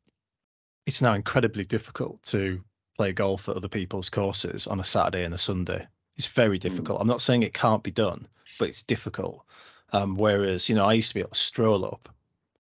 [0.86, 2.64] it's now incredibly difficult to
[2.96, 5.86] play golf at other people's courses on a Saturday and a Sunday.
[6.22, 6.68] It's very hmm.
[6.68, 7.00] difficult.
[7.00, 8.26] I'm not saying it can't be done,
[8.58, 9.44] but it's difficult.
[9.92, 12.08] Um, whereas, you know, I used to be able to stroll up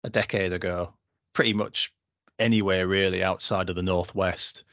[0.03, 0.93] a decade ago,
[1.33, 1.91] pretty much
[2.37, 4.63] anywhere really outside of the northwest,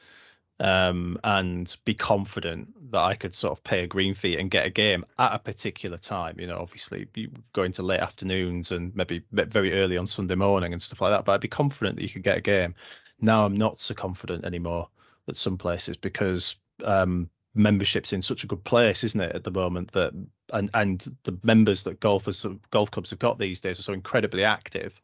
[0.61, 4.66] um, and be confident that I could sort of pay a green fee and get
[4.66, 6.38] a game at a particular time.
[6.38, 7.09] You know, obviously
[7.55, 11.25] going to late afternoons and maybe very early on Sunday morning and stuff like that.
[11.25, 12.75] But I'd be confident that you could get a game.
[13.18, 14.88] Now I'm not so confident anymore
[15.27, 19.51] at some places because um, membership's in such a good place, isn't it, at the
[19.51, 20.12] moment that
[20.53, 24.45] and and the members that golfers golf clubs have got these days are so incredibly
[24.45, 25.01] active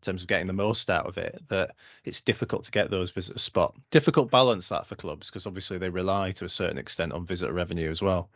[0.00, 3.10] in terms of getting the most out of it that it's difficult to get those
[3.10, 3.74] visitor spot.
[3.90, 7.52] Difficult balance that for clubs because obviously they rely to a certain extent on visitor
[7.52, 8.30] revenue as well.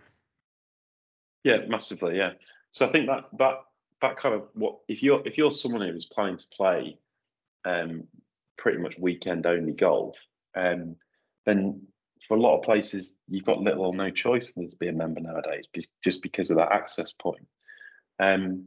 [1.43, 2.19] Yeah, massively.
[2.19, 2.33] Yeah.
[2.71, 3.65] So I think that that
[4.03, 6.99] that kind of what if you're if you're someone who's planning to play
[7.65, 8.05] um,
[8.59, 10.17] pretty much weekend only golf,
[10.55, 10.97] um,
[11.47, 11.87] then
[12.27, 14.93] for a lot of places, you've got little or no choice than to be a
[14.93, 15.69] member nowadays,
[16.03, 17.47] just because of that access point.
[18.19, 18.67] Um,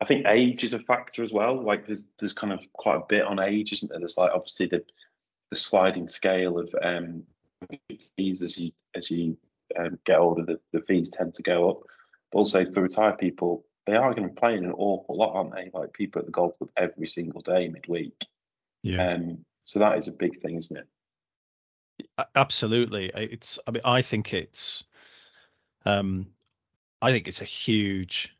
[0.00, 1.62] I think age is a factor as well.
[1.62, 4.00] Like there's there's kind of quite a bit on age, isn't there?
[4.00, 4.84] There's like obviously the
[5.50, 7.22] the sliding scale of um,
[8.16, 9.36] fees as you as you
[9.78, 11.80] um, get older, the, the fees tend to go up.
[12.30, 15.54] But also for retired people, they are going to be playing an awful lot, aren't
[15.54, 15.70] they?
[15.72, 18.26] Like people at the golf club every single day midweek.
[18.82, 19.12] Yeah.
[19.12, 20.86] Um, so that is a big thing, isn't it?
[22.34, 23.10] Absolutely.
[23.14, 23.58] It's.
[23.66, 24.84] I mean, I think it's.
[25.84, 26.28] Um,
[27.00, 28.34] I think it's a huge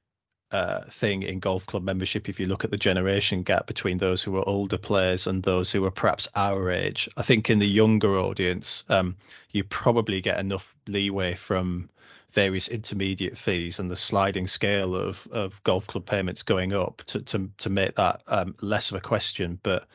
[0.52, 2.28] uh, thing in golf club membership.
[2.28, 5.72] If you look at the generation gap between those who are older players and those
[5.72, 9.16] who are perhaps our age, I think in the younger audience, um,
[9.50, 11.88] you probably get enough leeway from
[12.30, 17.20] various intermediate fees and the sliding scale of, of golf club payments going up to
[17.20, 19.58] to, to make that um, less of a question.
[19.62, 19.86] But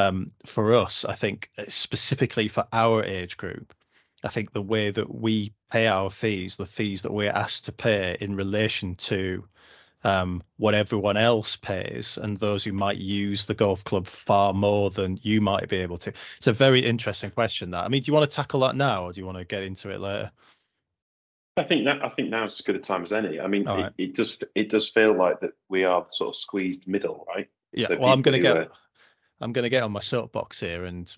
[0.00, 3.74] um, for us, I think uh, specifically for our age group,
[4.24, 7.72] I think the way that we pay our fees, the fees that we're asked to
[7.72, 9.44] pay in relation to
[10.02, 14.90] um, what everyone else pays and those who might use the golf club far more
[14.90, 16.12] than you might be able to.
[16.38, 17.70] It's a very interesting question.
[17.70, 19.44] That I mean, do you want to tackle that now, or do you want to
[19.44, 20.30] get into it later?
[21.56, 23.40] I think that I think now's as good a time as any.
[23.40, 23.92] I mean, it, right.
[23.98, 27.48] it, does it does feel like that we are sort of squeezed middle, right?
[27.72, 27.88] Yeah.
[27.88, 28.56] So well, I'm going to get.
[28.56, 28.68] Are,
[29.40, 31.14] I'm going to get on my soapbox here, and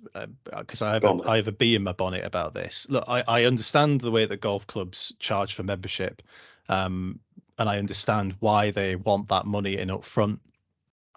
[0.56, 2.86] because uh, I have a, I have a bee in my bonnet about this.
[2.88, 6.22] Look, I, I understand the way that golf clubs charge for membership,
[6.68, 7.18] um,
[7.58, 10.40] and I understand why they want that money in up front,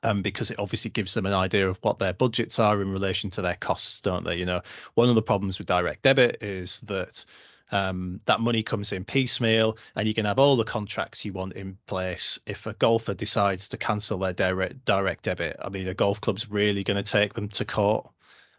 [0.02, 3.30] um, because it obviously gives them an idea of what their budgets are in relation
[3.32, 4.38] to their costs, don't they?
[4.38, 4.62] You know,
[4.96, 7.24] one of the problems with direct debit is that
[7.71, 11.54] um, that money comes in piecemeal, and you can have all the contracts you want
[11.54, 12.39] in place.
[12.45, 16.49] If a golfer decides to cancel their direct direct debit, I mean, a golf club's
[16.49, 18.08] really going to take them to court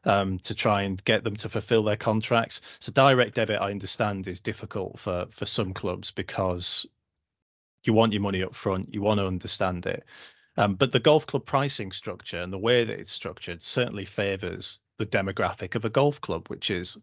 [0.04, 2.60] um, to try and get them to fulfill their contracts.
[2.78, 6.86] So direct debit, I understand, is difficult for for some clubs because
[7.84, 10.04] you want your money up front, you want to understand it.
[10.56, 14.80] Um, but the golf club pricing structure and the way that it's structured certainly favours
[14.96, 16.96] the demographic of a golf club, which is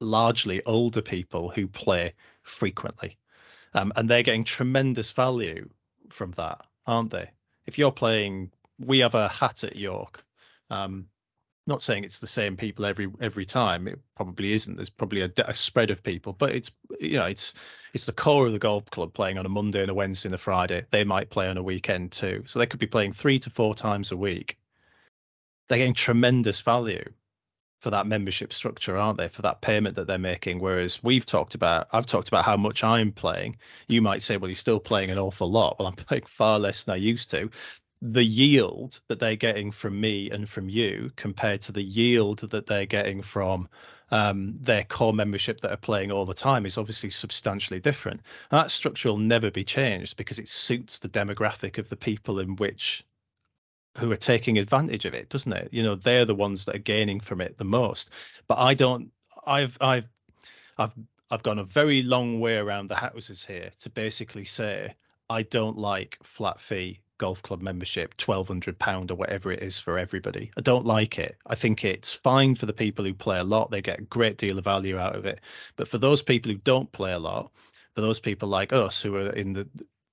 [0.00, 3.18] largely older people who play frequently.
[3.74, 5.68] Um, and they're getting tremendous value
[6.08, 7.30] from that, aren't they?
[7.66, 10.24] If you're playing, we have a hat at York.
[10.70, 11.06] Um,
[11.66, 13.86] not saying it's the same people every every time.
[13.86, 14.74] It probably isn't.
[14.74, 17.54] There's probably a, a, spread of people, but it's you know it's
[17.92, 20.34] it's the core of the golf club playing on a Monday and a Wednesday and
[20.34, 20.84] a Friday.
[20.90, 23.74] They might play on a weekend too, so they could be playing three to four
[23.74, 24.58] times a week.
[25.68, 27.04] They're getting tremendous value
[27.80, 29.28] for that membership structure, aren't they?
[29.28, 30.60] For that payment that they're making.
[30.60, 33.56] Whereas we've talked about, I've talked about how much I'm playing.
[33.88, 35.78] You might say, well, you're still playing an awful lot.
[35.78, 37.50] Well, I'm playing far less than I used to.
[38.02, 42.66] The yield that they're getting from me and from you compared to the yield that
[42.66, 43.68] they're getting from
[44.10, 48.20] um, their core membership that are playing all the time is obviously substantially different.
[48.50, 52.40] And that structure will never be changed because it suits the demographic of the people
[52.40, 53.04] in which
[53.98, 55.68] who are taking advantage of it, doesn't it?
[55.72, 58.10] You know, they're the ones that are gaining from it the most.
[58.46, 59.10] But I don't.
[59.46, 60.08] I've I've
[60.78, 60.94] I've
[61.30, 64.94] I've gone a very long way around the houses here to basically say
[65.28, 69.78] I don't like flat fee golf club membership, twelve hundred pound or whatever it is
[69.78, 70.50] for everybody.
[70.56, 71.36] I don't like it.
[71.46, 74.38] I think it's fine for the people who play a lot; they get a great
[74.38, 75.40] deal of value out of it.
[75.76, 77.52] But for those people who don't play a lot,
[77.94, 79.68] for those people like us who are in the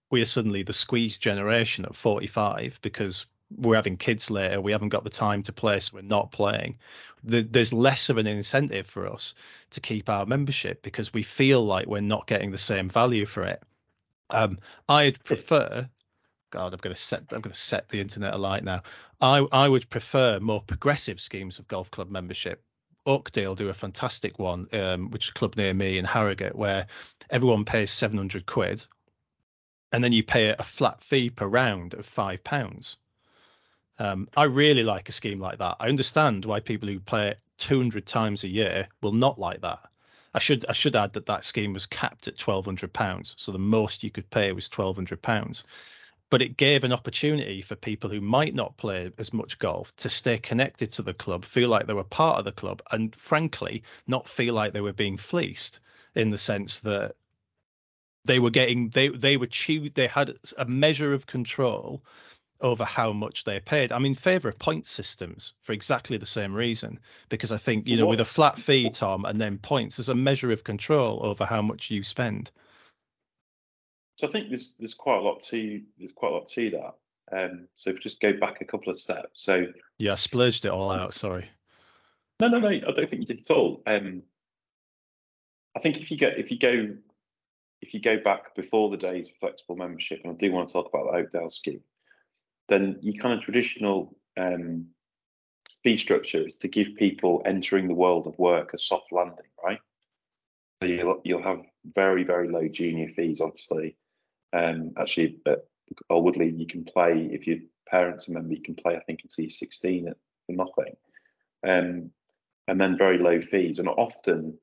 [0.09, 4.89] we are suddenly the squeezed generation at 45 because we're having kids later, we haven't
[4.89, 6.77] got the time to play, so we're not playing.
[7.23, 9.35] The, there's less of an incentive for us
[9.71, 13.43] to keep our membership because we feel like we're not getting the same value for
[13.43, 13.63] it.
[14.29, 15.89] Um, I'd prefer.
[16.49, 18.83] God, I'm going to set I'm going to set the internet alight now.
[19.21, 22.63] I I would prefer more progressive schemes of golf club membership.
[23.05, 26.87] Oakdale do a fantastic one, um, which is a club near me in Harrogate, where
[27.29, 28.85] everyone pays 700 quid,
[29.93, 32.97] and then you pay a flat fee per round of five pounds
[33.99, 35.77] um, I really like a scheme like that.
[35.79, 39.79] I understand why people who play it 200 times a year will not like that.
[40.33, 43.57] I should I should add that that scheme was capped at 1,200 pounds, so the
[43.57, 45.63] most you could pay was 1,200 pounds.
[46.29, 50.09] But it gave an opportunity for people who might not play as much golf to
[50.09, 53.83] stay connected to the club, feel like they were part of the club, and frankly,
[54.05, 55.79] not feel like they were being fleeced
[56.15, 57.15] in the sense that
[58.25, 59.47] they were getting they they were
[59.95, 62.03] they had a measure of control
[62.61, 63.91] over how much they're paid.
[63.91, 67.97] I'm in favour of point systems for exactly the same reason, because I think you
[67.97, 71.45] know with a flat fee, Tom, and then points, there's a measure of control over
[71.45, 72.51] how much you spend.
[74.17, 76.93] So I think there's there's quite a lot to there's quite a lot to that.
[77.29, 79.29] Um, so if we just go back a couple of steps.
[79.33, 79.67] So
[79.97, 81.13] yeah, I splurged it all out.
[81.13, 81.49] Sorry.
[82.39, 82.69] No, no, no.
[82.69, 83.83] I don't think you did at all.
[83.85, 84.23] Um,
[85.75, 86.95] I think if you go if you go
[87.81, 90.73] if you go back before the days of flexible membership, and I do want to
[90.73, 91.81] talk about the Oakdale scheme
[92.69, 94.87] then your kind of traditional um,
[95.83, 99.79] fee structure is to give people entering the world of work a soft landing, right?
[100.81, 101.61] So you'll, you'll have
[101.95, 103.95] very, very low junior fees, obviously.
[104.53, 105.65] Um, actually, at
[106.11, 109.43] Alwoodley, you can play, if your parents are member, you can play, I think, until
[109.43, 110.95] you're 16 at, for nothing.
[111.67, 112.11] Um,
[112.67, 113.79] and then very low fees.
[113.79, 114.57] And often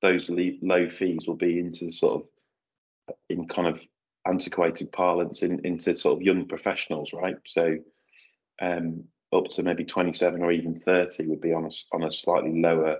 [0.00, 3.86] those low fees will be into the sort of in kind of
[4.26, 7.36] antiquated parlance in, into sort of young professionals, right?
[7.44, 7.78] So
[8.60, 12.60] um, up to maybe 27 or even 30 would be on a, on a slightly
[12.60, 12.98] lower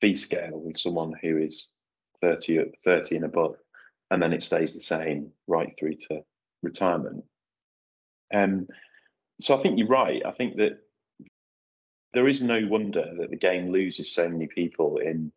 [0.00, 1.70] fee scale than someone who is
[2.20, 3.56] 30, 30 and above.
[4.10, 6.22] And then it stays the same right through to
[6.62, 7.24] retirement.
[8.34, 8.66] Um,
[9.40, 10.22] so I think you're right.
[10.24, 10.78] I think that
[12.14, 15.30] there is no wonder that the game loses so many people in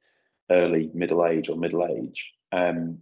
[0.50, 3.00] early middle age or middle age um,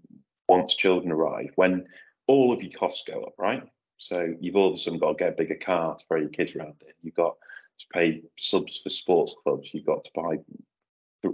[0.47, 1.51] once children arrive.
[1.55, 1.85] When
[2.29, 3.63] all of your costs go up, right?
[3.97, 6.29] So you've all of a sudden got to get a bigger car to throw your
[6.29, 6.93] kids around in.
[7.01, 7.35] You've got
[7.79, 9.73] to pay subs for sports clubs.
[9.73, 10.37] You've got to buy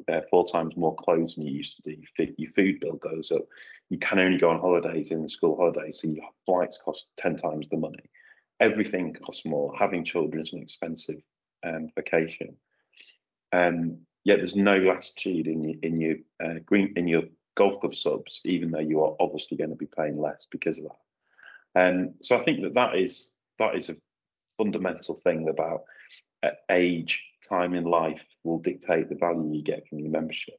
[0.08, 2.02] uh, four times more clothes than you used to do.
[2.38, 3.42] Your food bill goes up.
[3.90, 7.36] You can only go on holidays in the school holidays, so your flights cost 10
[7.36, 8.10] times the money.
[8.62, 9.76] Everything costs more.
[9.78, 11.22] Having children is an expensive
[11.66, 12.56] um, vacation.
[13.52, 17.24] Um, yet there's no latitude in your in your uh, green in your
[17.56, 20.86] golf club subs, even though you are obviously going to be paying less because of
[20.86, 21.82] that.
[21.82, 23.96] And um, so I think that that is that is a
[24.58, 25.84] fundamental thing about
[26.44, 30.56] uh, age, time in life will dictate the value you get from your membership.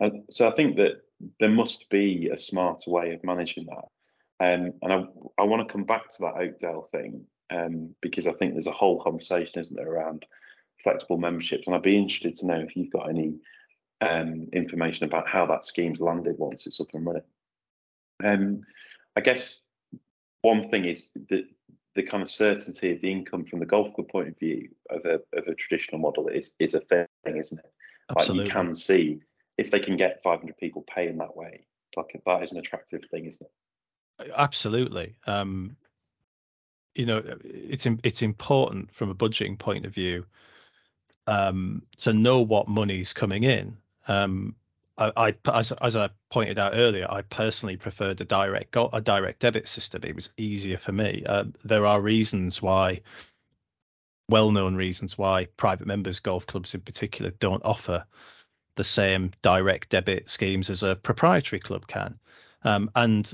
[0.00, 1.02] And so I think that
[1.40, 4.44] there must be a smarter way of managing that.
[4.44, 5.04] Um, and I,
[5.38, 8.72] I want to come back to that Oakdale thing um, because I think there's a
[8.72, 10.26] whole conversation, isn't there, around
[10.82, 11.66] flexible memberships.
[11.66, 13.36] And I'd be interested to know if you've got any
[14.00, 17.22] um, information about how that scheme's landed once it's up and running.
[18.24, 18.62] Um,
[19.14, 19.62] I guess
[20.42, 21.46] one thing is that
[21.94, 25.04] the kind of certainty of the income from the golf club point of view of
[25.04, 27.72] a, of a traditional model is is a thing, isn't it?
[28.10, 28.44] Absolutely.
[28.44, 29.20] Like you can see
[29.58, 31.66] if they can get 500 people paying that way,
[31.96, 34.30] like that is an attractive thing, isn't it?
[34.36, 35.16] Absolutely.
[35.26, 35.76] Um,
[36.94, 40.24] you know, it's it's important from a budgeting point of view
[41.26, 43.76] um, to know what money's coming in
[44.08, 44.56] um,
[44.98, 49.40] I, I as, as, I pointed out earlier, I personally preferred a direct a direct
[49.40, 50.02] debit system.
[50.04, 51.22] It was easier for me.
[51.26, 53.02] Uh, there are reasons why
[54.28, 58.04] well-known reasons why private members golf clubs in particular don't offer
[58.74, 62.18] the same direct debit schemes as a proprietary club can.
[62.62, 63.32] Um, and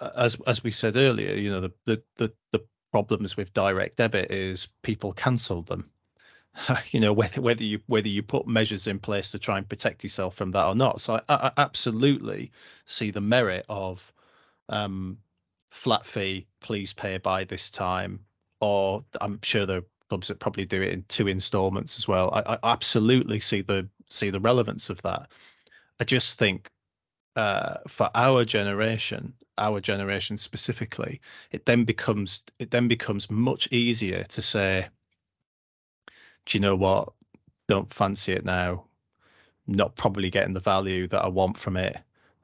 [0.00, 3.96] uh, as as we said earlier, you know the, the the the problems with direct
[3.96, 5.90] debit is people cancel them.
[6.90, 10.02] you know whether whether you whether you put measures in place to try and protect
[10.02, 11.00] yourself from that or not.
[11.00, 12.52] So I, I absolutely
[12.86, 14.12] see the merit of
[14.68, 15.18] um,
[15.70, 18.20] flat fee, please pay by this time,
[18.60, 22.30] or I'm sure there are clubs that probably do it in two installments as well.
[22.32, 25.30] I, I absolutely see the see the relevance of that.
[26.00, 26.70] I just think
[27.36, 34.22] uh, for our generation, our generation specifically, it then becomes it then becomes much easier
[34.24, 34.86] to say,
[36.46, 37.12] do you know what?
[37.66, 38.84] Don't fancy it now.
[39.66, 41.96] Not probably getting the value that I want from it.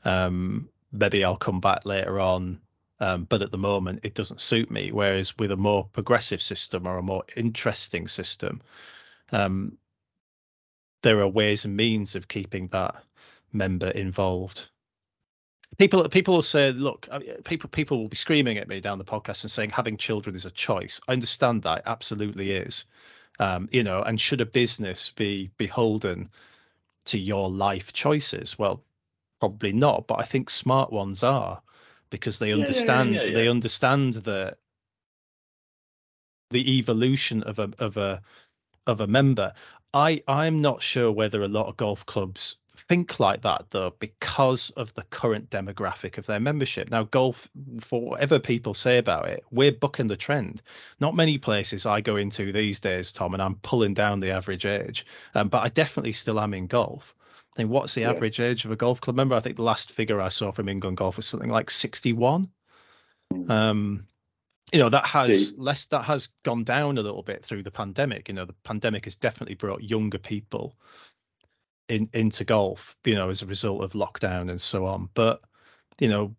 [0.04, 2.60] Um, maybe I'll come back later on.
[3.00, 4.92] Um, but at the moment, it doesn't suit me.
[4.92, 8.60] Whereas with a more progressive system or a more interesting system,
[9.32, 9.78] um,
[11.02, 13.02] there are ways and means of keeping that
[13.52, 14.68] member involved.
[15.78, 17.08] People people will say, look,
[17.44, 20.44] people people will be screaming at me down the podcast and saying having children is
[20.44, 21.00] a choice.
[21.08, 22.84] I understand that, it absolutely is.
[23.38, 26.30] Um, you know, and should a business be beholden
[27.06, 28.58] to your life choices?
[28.58, 28.82] Well,
[29.40, 31.62] probably not, but I think smart ones are
[32.10, 34.56] because they understand yeah, yeah, yeah, they understand the
[36.50, 38.22] the evolution of a of a
[38.86, 39.54] of a member.
[39.94, 42.58] I I'm not sure whether a lot of golf clubs
[42.90, 46.90] think like that though because of the current demographic of their membership.
[46.90, 50.60] Now golf for whatever people say about it, we're bucking the trend.
[50.98, 54.66] Not many places I go into these days, Tom, and I'm pulling down the average
[54.66, 55.06] age.
[55.36, 57.14] Um, but I definitely still am in golf.
[57.54, 58.10] I think what's the yeah.
[58.10, 59.36] average age of a golf club member?
[59.36, 62.50] I think the last figure I saw from England Golf was something like 61.
[63.32, 63.50] Mm.
[63.50, 64.06] Um,
[64.72, 68.28] you know that has less that has gone down a little bit through the pandemic.
[68.28, 70.76] You know the pandemic has definitely brought younger people
[71.90, 72.96] in into golf.
[73.04, 75.10] You know as a result of lockdown and so on.
[75.14, 75.42] But
[75.98, 76.34] you know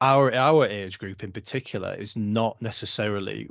[0.00, 3.48] our our age group in particular is not necessarily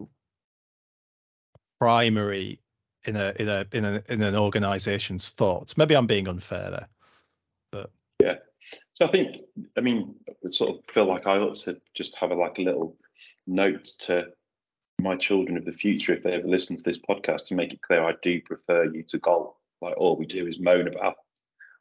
[1.79, 2.59] primary
[3.05, 5.77] in a in a in a in an organization's thoughts.
[5.77, 6.87] Maybe I'm being unfair there,
[7.71, 8.35] but yeah.
[8.93, 9.37] So I think
[9.77, 10.15] I mean
[10.51, 12.97] sort of feel like I ought to just have a like a little
[13.47, 14.27] note to
[14.99, 17.81] my children of the future if they ever listen to this podcast to make it
[17.81, 19.55] clear I do prefer you to golf.
[19.81, 21.15] Like all we do is moan about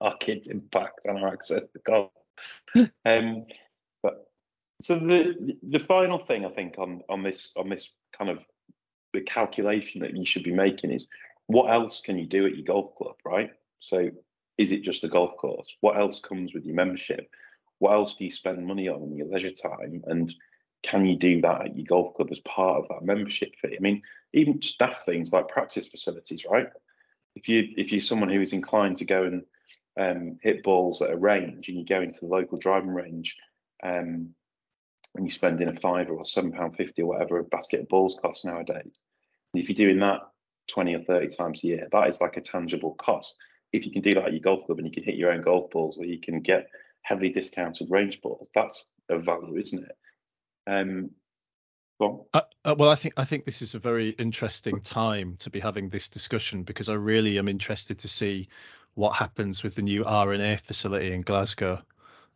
[0.00, 2.10] our kids' impact on our access to golf.
[3.04, 3.46] um,
[4.02, 4.26] but
[4.80, 8.46] so the the final thing I think on on this on this kind of
[9.12, 11.06] the calculation that you should be making is
[11.46, 13.50] what else can you do at your golf club, right?
[13.80, 14.10] So
[14.58, 15.76] is it just a golf course?
[15.80, 17.30] What else comes with your membership?
[17.78, 20.02] What else do you spend money on in your leisure time?
[20.06, 20.34] And
[20.82, 23.76] can you do that at your golf club as part of that membership fee?
[23.76, 26.68] I mean, even staff things like practice facilities, right?
[27.34, 29.42] If you if you're someone who is inclined to go and
[29.98, 33.36] um, hit balls at a range and you go into the local driving range
[33.82, 34.34] um,
[35.14, 37.88] and you spend in a fiver or seven pound fifty or whatever a basket of
[37.88, 39.04] balls costs nowadays.
[39.52, 40.20] And if you're doing that
[40.68, 43.36] 20 or 30 times a year, that is like a tangible cost.
[43.72, 45.42] If you can do that at your golf club and you can hit your own
[45.42, 46.68] golf balls or you can get
[47.02, 49.96] heavily discounted range balls, that's a value, isn't it?
[50.66, 51.10] Um,
[52.00, 55.60] uh, uh, well, I think I think this is a very interesting time to be
[55.60, 58.48] having this discussion because I really am interested to see
[58.94, 61.82] what happens with the new R&A facility in Glasgow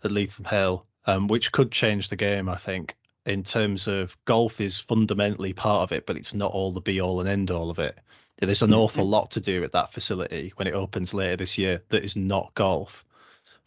[0.04, 2.48] at Lethamhill um, which could change the game.
[2.48, 2.94] I think
[3.24, 7.00] in terms of golf is fundamentally part of it, but it's not all the be
[7.00, 7.98] all and end all of it.
[8.38, 9.12] There's an awful mm-hmm.
[9.12, 12.54] lot to do at that facility when it opens later this year that is not
[12.54, 13.04] golf.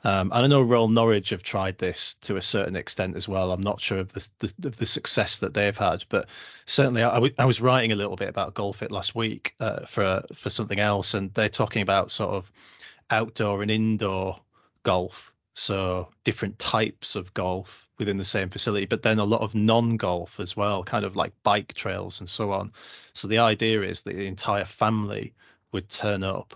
[0.03, 3.51] Um, and I know Royal Norwich have tried this to a certain extent as well.
[3.51, 6.27] I'm not sure of the, the, the success that they've had, but
[6.65, 10.23] certainly I, w- I was writing a little bit about Golfit last week uh, for
[10.33, 12.51] for something else, and they're talking about sort of
[13.11, 14.39] outdoor and indoor
[14.83, 19.53] golf so different types of golf within the same facility, but then a lot of
[19.53, 22.71] non-golf as well, kind of like bike trails and so on.
[23.13, 25.33] So the idea is that the entire family
[25.71, 26.55] would turn up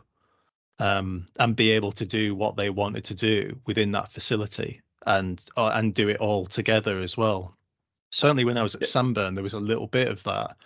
[0.79, 5.41] um, and be able to do what they wanted to do within that facility and
[5.55, 7.55] uh, and do it all together as well.
[8.09, 10.57] Certainly, when I was at Sandburn, there was a little bit of that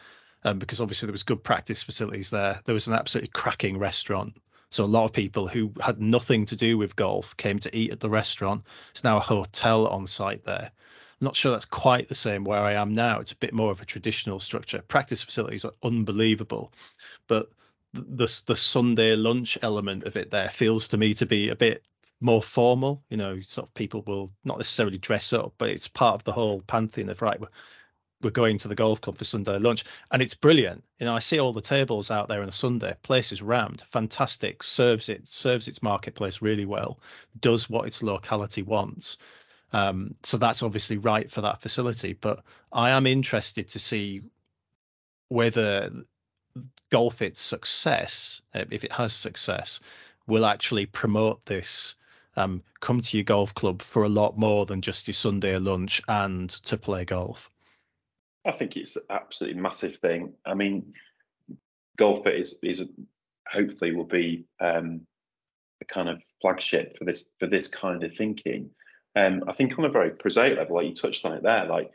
[0.43, 2.61] um, because obviously there was good practice facilities there.
[2.63, 4.37] There was an absolutely cracking restaurant
[4.69, 7.91] so a lot of people who had nothing to do with golf came to eat
[7.91, 8.63] at the restaurant.
[8.91, 10.71] It's now a hotel on site there.
[11.21, 13.19] I'm not sure that's quite the same where I am now.
[13.19, 14.81] It's a bit more of a traditional structure.
[14.87, 16.71] Practice facilities are unbelievable,
[17.27, 17.49] but
[17.93, 21.83] the the Sunday lunch element of it there feels to me to be a bit
[22.21, 23.03] more formal.
[23.09, 26.31] You know, sort of people will not necessarily dress up, but it's part of the
[26.31, 27.39] whole pantheon of right.
[28.21, 30.83] We're going to the golf club for Sunday lunch, and it's brilliant.
[30.99, 32.95] You know, I see all the tables out there on a Sunday.
[33.03, 34.63] Place is rammed, fantastic.
[34.63, 36.99] Serves it serves its marketplace really well.
[37.39, 39.17] Does what its locality wants.
[39.71, 42.13] Um, so that's obviously right for that facility.
[42.13, 44.21] But I am interested to see
[45.29, 45.91] whether
[46.89, 49.79] Golfit's success, uh, if it has success,
[50.27, 51.95] will actually promote this
[52.35, 56.01] um, come to your golf club for a lot more than just your Sunday lunch
[56.07, 57.49] and to play golf.
[58.45, 60.33] I think it's an absolutely massive thing.
[60.45, 60.93] I mean,
[61.97, 62.83] Golfit is is
[63.47, 65.01] hopefully will be um,
[65.81, 68.71] a kind of flagship for this for this kind of thinking.
[69.15, 71.91] Um, I think on a very prosaic level, like you touched on it there, like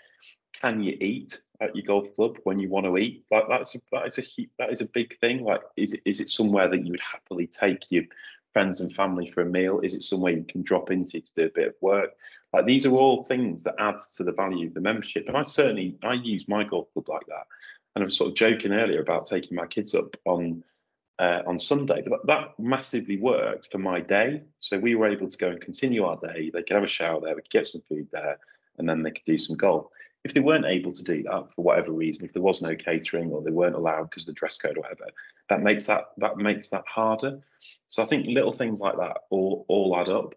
[0.60, 3.24] can you eat at your golf club when you want to eat?
[3.30, 4.22] Like that's a, that is a
[4.58, 5.44] that is a big thing.
[5.44, 8.04] Like is is it somewhere that you would happily take your
[8.52, 9.80] friends and family for a meal?
[9.80, 12.10] Is it somewhere you can drop into to do a bit of work?
[12.54, 15.26] Like these are all things that add to the value of the membership.
[15.26, 17.46] And I certainly I use my golf club like that.
[17.94, 20.62] And I was sort of joking earlier about taking my kids up on
[21.18, 24.42] uh, on Sunday, but that massively worked for my day.
[24.60, 26.50] So we were able to go and continue our day.
[26.52, 28.38] They could have a shower there, we could get some food there,
[28.78, 29.86] and then they could do some golf.
[30.22, 33.30] If they weren't able to do that for whatever reason, if there was no catering
[33.30, 35.10] or they weren't allowed because of the dress code or whatever,
[35.48, 37.40] that makes that that makes that harder.
[37.88, 40.34] So I think little things like that all all add up.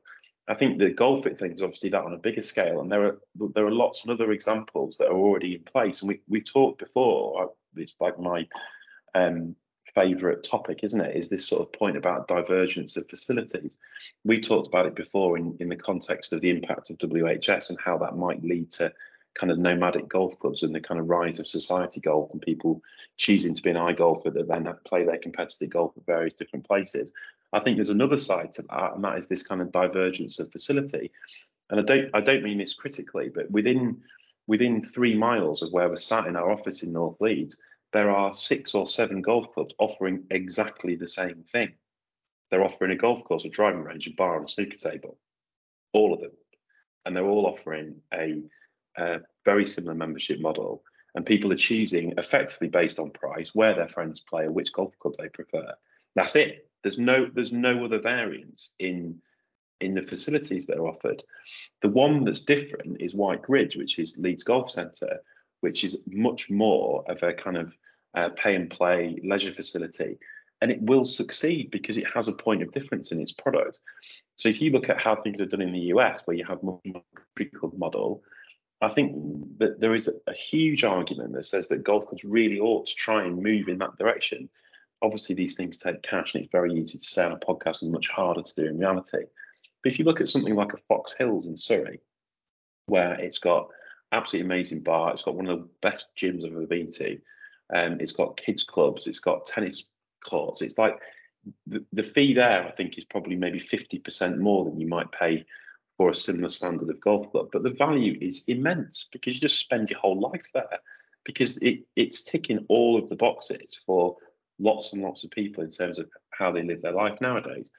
[0.48, 3.18] I think the Golfit thing is obviously that on a bigger scale, and there are
[3.54, 6.02] there are lots of other examples that are already in place.
[6.02, 7.52] And we we talked before.
[7.76, 8.48] It's like my
[9.14, 9.56] um,
[9.93, 11.16] favourite topic, isn't it?
[11.16, 13.78] Is this sort of point about divergence of facilities?
[14.24, 17.80] We talked about it before in in the context of the impact of WHS and
[17.84, 18.93] how that might lead to
[19.38, 22.82] kind of nomadic golf clubs and the kind of rise of society golf and people
[23.18, 27.14] choosing to be an iGolfer that then play their competitive golf at various different places.
[27.54, 30.52] I think there's another side to that, and that is this kind of divergence of
[30.52, 31.12] facility.
[31.70, 34.02] And I don't I don't mean this critically, but within
[34.48, 37.62] within three miles of where we're sat in our office in North Leeds,
[37.93, 41.74] there are six or seven golf clubs offering exactly the same thing.
[42.50, 45.18] They're offering a golf course, a driving range, a bar, and a snooker table.
[45.93, 46.32] All of them.
[47.06, 48.43] And they're all offering a
[48.98, 50.84] a very similar membership model,
[51.16, 54.98] and people are choosing effectively based on price where their friends play or which golf
[55.00, 55.74] club they prefer.
[56.16, 56.68] That's it.
[56.84, 59.21] There's no there's no other variance in
[59.80, 61.23] in the facilities that are offered.
[61.82, 65.21] The one that's different is Wike Ridge, which is Leeds Golf Centre,
[65.61, 67.75] which is much more of a kind of
[68.15, 70.17] uh, pay and play leisure facility.
[70.61, 73.80] And it will succeed because it has a point of difference in its product.
[74.38, 76.63] So if you look at how things are done in the US, where you have
[76.63, 76.82] more
[77.36, 78.23] pre-club model,
[78.82, 79.15] I think
[79.59, 83.23] that there is a huge argument that says that golf clubs really ought to try
[83.23, 84.49] and move in that direction.
[85.02, 88.10] Obviously, these things take cash, and it's very easy to on a podcast and much
[88.10, 89.26] harder to do in reality.
[89.84, 92.00] But if you look at something like a Fox Hills in Surrey,
[92.88, 93.70] where it's got
[94.12, 97.20] absolutely amazing bar, it's got one of the best gyms I've ever been to,
[97.74, 99.88] um, it's got kids clubs, it's got tennis
[100.26, 100.62] courts.
[100.62, 101.00] It's like
[101.68, 105.45] the, the fee there, I think, is probably maybe 50% more than you might pay
[105.98, 107.50] for a similar standard of golf club.
[107.52, 110.80] But the value is immense because you just spend your whole life there
[111.24, 114.16] because it, it's ticking all of the boxes for
[114.60, 117.72] lots and lots of people in terms of how they live their life nowadays.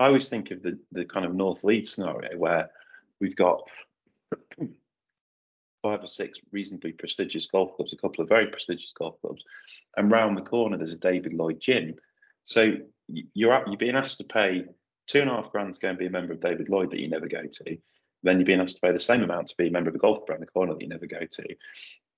[0.00, 2.70] I always think of the, the kind of North Leeds scenario where
[3.20, 3.68] we've got
[5.82, 9.44] five or six reasonably prestigious golf clubs, a couple of very prestigious golf clubs,
[9.96, 11.94] and round the corner there's a David Lloyd gym.
[12.42, 12.74] So
[13.08, 14.64] you're you're being asked to pay
[15.06, 17.00] two and a half grand to go and be a member of David Lloyd that
[17.00, 17.76] you never go to.
[18.22, 19.98] Then you're being asked to pay the same amount to be a member of the
[20.00, 21.56] golf brand the corner that you never go to.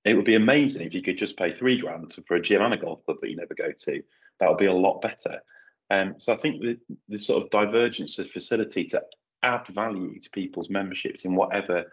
[0.07, 2.73] It would be amazing if you could just pay three grand for a gym and
[2.73, 4.03] a golf club that you never go to.
[4.39, 5.41] That would be a lot better.
[5.89, 6.77] Um, so I think the,
[7.09, 9.03] the sort of divergence of facility to
[9.43, 11.91] add value to people's memberships in whatever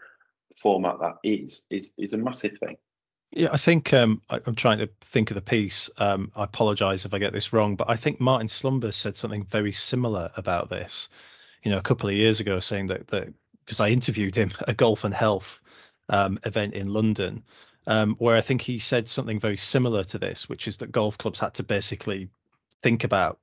[0.56, 2.76] format that is is is a massive thing.
[3.32, 5.90] Yeah, I think um, I, am trying to think of the piece.
[5.98, 9.44] Um, I apologise if I get this wrong, but I think Martin Slumbers said something
[9.44, 11.08] very similar about this.
[11.64, 13.32] You know, a couple of years ago, saying that that
[13.64, 15.60] because I interviewed him at a golf and health
[16.08, 17.42] um, event in London,
[17.86, 21.18] um, where I think he said something very similar to this, which is that golf
[21.18, 22.28] clubs had to basically
[22.82, 23.38] think about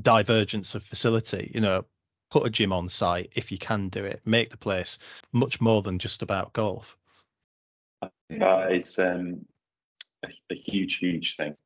[0.00, 1.50] divergence of facility.
[1.54, 1.84] You know,
[2.30, 4.98] put a gym on site if you can do it, make the place
[5.32, 6.96] much more than just about golf
[8.38, 9.44] that is um,
[10.24, 11.56] a, a, huge, huge thing.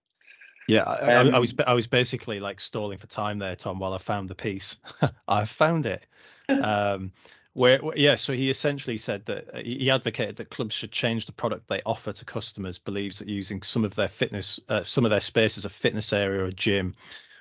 [0.68, 3.92] Yeah, I, um, I, was I was basically like stalling for time there, Tom, while
[3.92, 4.76] I found the piece.
[5.28, 6.07] I found it.
[6.48, 7.11] Um,
[7.57, 11.32] where, yeah, so he essentially said that uh, he advocated that clubs should change the
[11.32, 12.78] product they offer to customers.
[12.78, 16.12] Believes that using some of their fitness, uh, some of their space as a fitness
[16.12, 16.94] area or a gym,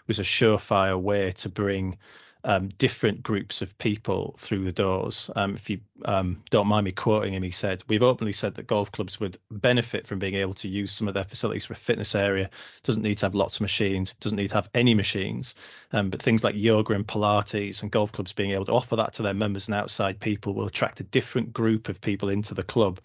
[0.07, 1.97] was a surefire way to bring
[2.45, 5.29] um, different groups of people through the doors.
[5.35, 8.67] Um, if you um, don't mind me quoting him, he said, We've openly said that
[8.67, 11.77] golf clubs would benefit from being able to use some of their facilities for a
[11.77, 12.49] fitness area.
[12.83, 15.55] Doesn't need to have lots of machines, doesn't need to have any machines.
[15.93, 19.13] Um, but things like yoga and Pilates and golf clubs being able to offer that
[19.13, 22.63] to their members and outside people will attract a different group of people into the
[22.63, 22.99] club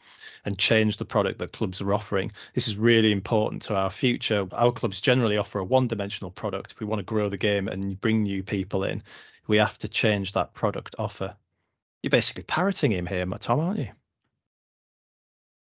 [0.44, 2.32] and change the product that clubs are offering.
[2.54, 4.48] This is really important to our future.
[4.50, 6.72] Our clubs generally offer a one dimensional product.
[6.72, 9.04] If we want to grow the game and bring new people in,
[9.46, 11.36] we have to change that product offer.
[12.02, 13.88] You're basically parroting him here, Tom, aren't you?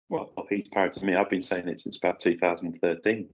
[0.09, 1.17] Well, he's parroting me.
[1.17, 3.29] I've been saying it since about 2013.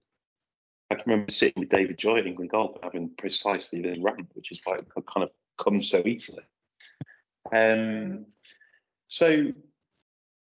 [0.89, 4.51] I can remember sitting with David Joy at England Golf having precisely this rant, which
[4.51, 5.29] is it kind of
[5.61, 6.43] comes so easily.
[7.53, 8.25] Um,
[9.07, 9.51] so,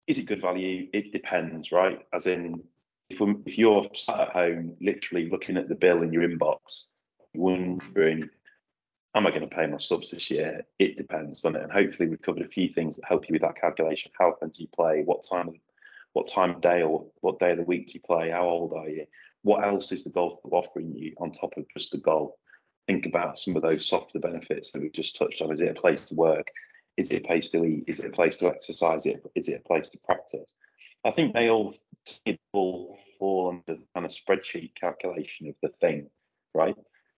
[0.07, 0.89] is it good value?
[0.93, 2.01] It depends, right?
[2.13, 2.63] As in,
[3.11, 6.87] if, if you're sat at home, literally looking at the bill in your inbox,
[7.35, 8.31] wondering
[9.17, 10.65] am I going to pay my subs this year?
[10.79, 11.63] It depends on it.
[11.63, 14.13] And hopefully we've covered a few things that help you with that calculation.
[14.19, 15.03] How often do you play?
[15.05, 15.53] What time
[16.13, 18.31] what time of day or what day of the week do you play?
[18.31, 19.07] How old are you?
[19.43, 22.33] What else is the golf offering you on top of just the golf?
[22.87, 25.53] Think about some of those softer benefits that we've just touched on.
[25.53, 26.49] Is it a place to work?
[26.97, 27.85] Is it a place to eat?
[27.87, 29.07] Is it a place to exercise?
[29.35, 30.55] Is it a place to practice?
[31.05, 31.75] I think they all
[32.53, 36.09] fall under the kind of spreadsheet calculation of the thing,
[36.55, 36.77] right?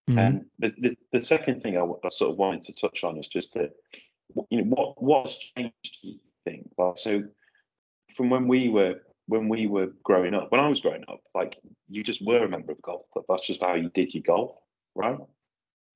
[0.09, 0.19] Mm-hmm.
[0.19, 3.53] And the, the, the, second thing I, sort of wanted to touch on is just
[3.55, 3.73] that,
[4.49, 5.99] you know, what what's changed?
[6.03, 6.71] Do you think?
[6.79, 7.25] Like, so
[8.15, 11.59] from when we were when we were growing up, when I was growing up, like
[11.89, 13.27] you just were a member of a golf club.
[13.29, 14.53] That's just how you did your golf,
[14.95, 15.19] right?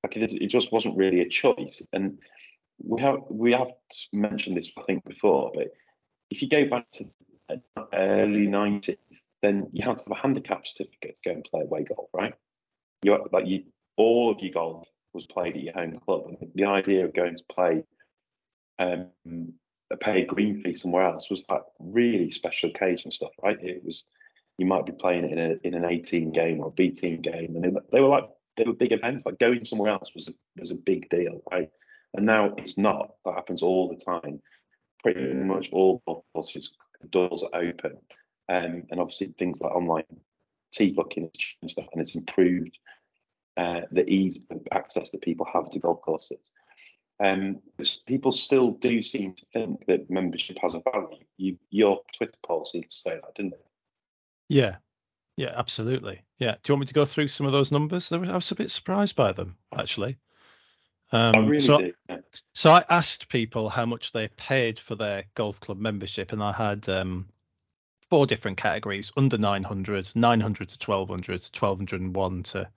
[0.03, 1.81] Like it, it just wasn't really a choice.
[1.91, 2.19] And
[2.83, 3.71] we have we have
[4.11, 5.69] mentioned this I think before, but
[6.29, 7.09] if you go back to
[7.49, 7.61] the
[7.93, 8.97] early 90s,
[9.41, 12.35] then you had to have a handicap certificate to go and play away golf, right?
[13.03, 13.63] You like you
[13.97, 16.23] all of your golf was played at your home club.
[16.27, 17.83] And the idea of going to play
[18.79, 19.07] um,
[19.91, 23.57] a paid green fee somewhere else was like really special occasion stuff, right?
[23.61, 24.05] It was
[24.57, 27.55] you might be playing in a in an 18 game or a B team game,
[27.55, 29.25] and they, they were like they were big events.
[29.25, 31.69] Like going somewhere else was a, was a big deal, right?
[32.13, 33.13] And now it's not.
[33.25, 34.41] That happens all the time.
[35.01, 36.75] Pretty much all golf courses
[37.09, 37.97] doors are open,
[38.49, 40.05] um, and obviously things like online
[40.71, 41.29] tee booking
[41.61, 42.79] and stuff, and it's improved
[43.57, 46.53] uh, the ease of access that people have to golf courses.
[47.23, 47.59] Um,
[48.07, 51.23] people still do seem to think that membership has a value.
[51.37, 53.65] You, your Twitter poll seemed to say that, didn't it?
[54.49, 54.77] Yeah,
[55.37, 56.21] yeah, absolutely.
[56.37, 56.55] Yeah.
[56.61, 58.11] Do you want me to go through some of those numbers?
[58.11, 60.17] I was a bit surprised by them, actually.
[61.11, 61.93] Um, I really so, do.
[62.09, 62.17] Yeah.
[62.53, 66.51] So I asked people how much they paid for their golf club membership, and I
[66.51, 67.29] had um,
[68.09, 72.69] four different categories: under 900, 900 to 1200, 1201 to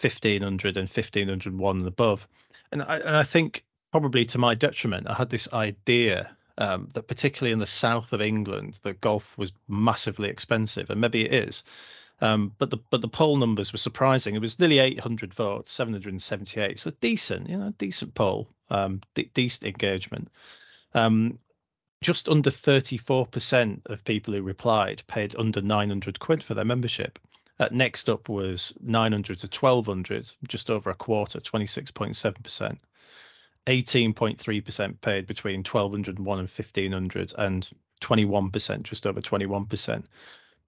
[0.00, 2.28] 1500 and 1501 and above.
[2.72, 7.08] And I, and I think probably to my detriment, I had this idea um, that
[7.08, 11.62] particularly in the south of England, that golf was massively expensive, and maybe it is.
[12.20, 14.34] Um, but the but the poll numbers were surprising.
[14.34, 19.64] It was nearly 800 votes, 778, so decent, you know, decent poll, um, de- decent
[19.64, 20.28] engagement.
[20.94, 21.38] Um,
[22.02, 27.18] just under 34% of people who replied paid under 900 quid for their membership.
[27.58, 32.78] Uh, next up was 900 to 1200, just over a quarter, 26.7%.
[33.66, 40.04] 18.3% paid between 1201 and 1500, and 21%, just over 21%,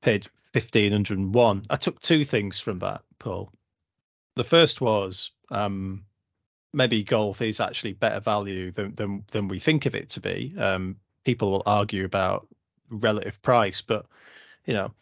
[0.01, 1.62] paid 1501.
[1.70, 3.53] I took two things from that, Paul.
[4.34, 6.05] The first was um,
[6.72, 10.55] maybe golf is actually better value than, than, than we think of it to be.
[10.59, 12.49] Um, people will argue about
[12.91, 14.07] relative price, but
[14.64, 14.93] you know,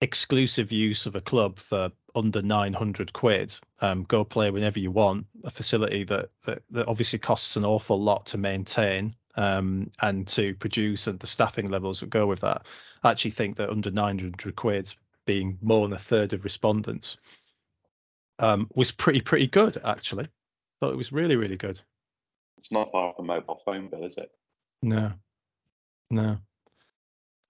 [0.00, 3.54] exclusive use of a club for under 900 quid.
[3.80, 8.00] Um, go play whenever you want a facility that, that, that obviously costs an awful
[8.00, 12.66] lot to maintain um, and to produce and the staffing levels that go with that.
[13.02, 14.94] I actually think that under 900 quid
[15.26, 17.18] being more than a third of respondents
[18.40, 20.28] um, was pretty pretty good actually.
[20.80, 21.80] Thought it was really really good.
[22.58, 24.30] It's not far from mobile phone bill is it?
[24.82, 25.12] No.
[26.10, 26.38] No.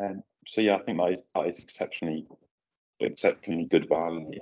[0.01, 2.26] Um, so yeah, I think that is that is exceptionally
[3.01, 4.40] exceptionally good value.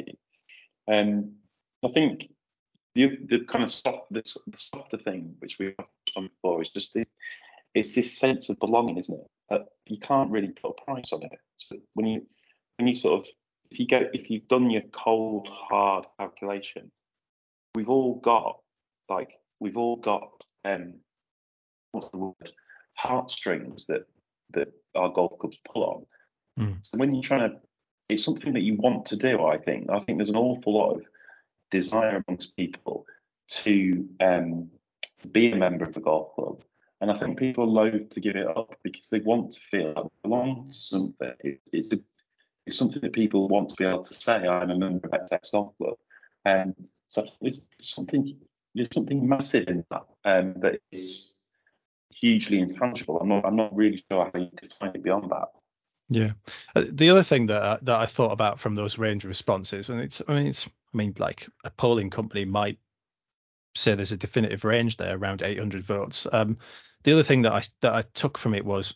[0.86, 1.32] Um,
[1.84, 2.30] I think
[2.94, 5.74] the the kind of soft the, the softer thing which we've
[6.14, 7.12] done before is just this
[7.74, 9.66] it's this sense of belonging, isn't it?
[9.86, 11.40] You can't really put a price on it.
[11.56, 12.24] So when you
[12.78, 13.26] when you sort of
[13.72, 16.92] if you go if you've done your cold hard calculation,
[17.74, 18.60] we've all got
[19.08, 20.94] like we've all got um
[21.90, 22.52] what's the word
[22.94, 24.06] heartstrings that
[24.56, 26.64] that our golf clubs pull on.
[26.64, 26.78] Mm.
[26.82, 27.56] So when you're trying to,
[28.08, 29.44] it's something that you want to do.
[29.44, 29.88] I think.
[29.90, 31.02] I think there's an awful lot of
[31.70, 33.06] desire amongst people
[33.48, 34.70] to um,
[35.32, 36.62] be a member of a golf club,
[37.00, 40.04] And I think people loathe to give it up because they want to feel like
[40.04, 41.32] they belong to something.
[41.40, 41.96] It, it's, a,
[42.66, 45.50] it's something that people want to be able to say, I'm a member of X
[45.50, 45.96] Golf Club.
[46.44, 48.36] And um, so there's something
[48.74, 51.35] there's something massive in that um, that is
[52.18, 53.18] hugely intangible.
[53.20, 55.48] I'm not I'm not really sure how you define it beyond that.
[56.08, 56.32] Yeah.
[56.74, 59.90] Uh, the other thing that I, that I thought about from those range of responses,
[59.90, 62.78] and it's I mean it's I mean like a polling company might
[63.74, 66.26] say there's a definitive range there around 800 votes.
[66.32, 66.58] Um,
[67.04, 68.94] the other thing that I that I took from it was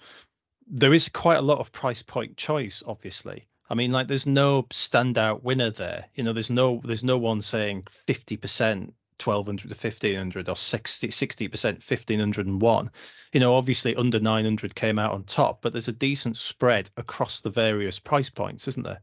[0.67, 3.49] there is quite a lot of price point choice, obviously.
[3.69, 6.07] I mean, like there's no standout winner there.
[6.15, 8.93] You know, there's no there's no one saying 50%
[9.25, 12.91] 1200 to 1500 or 60 60% 1501
[13.33, 17.41] you know obviously under 900 came out on top but there's a decent spread across
[17.41, 19.01] the various price points isn't there?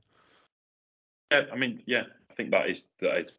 [1.31, 3.31] Yeah i mean yeah i think that is that is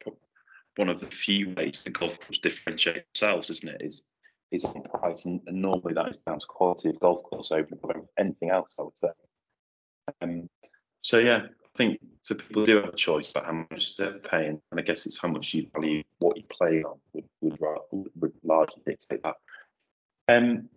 [0.76, 3.82] one of the few ways the golf clubs differentiate themselves isn't it?
[3.82, 4.02] Is
[4.50, 7.68] is on price and, and normally that is down to quality of golf course over
[8.18, 9.08] anything else i would say.
[10.22, 10.48] Um,
[11.02, 11.46] so yeah
[11.78, 15.06] think so people do have a choice about how much they're paying, and I guess
[15.06, 19.36] it's how much you value what you play on would, would, would largely dictate that.
[20.28, 20.68] Um,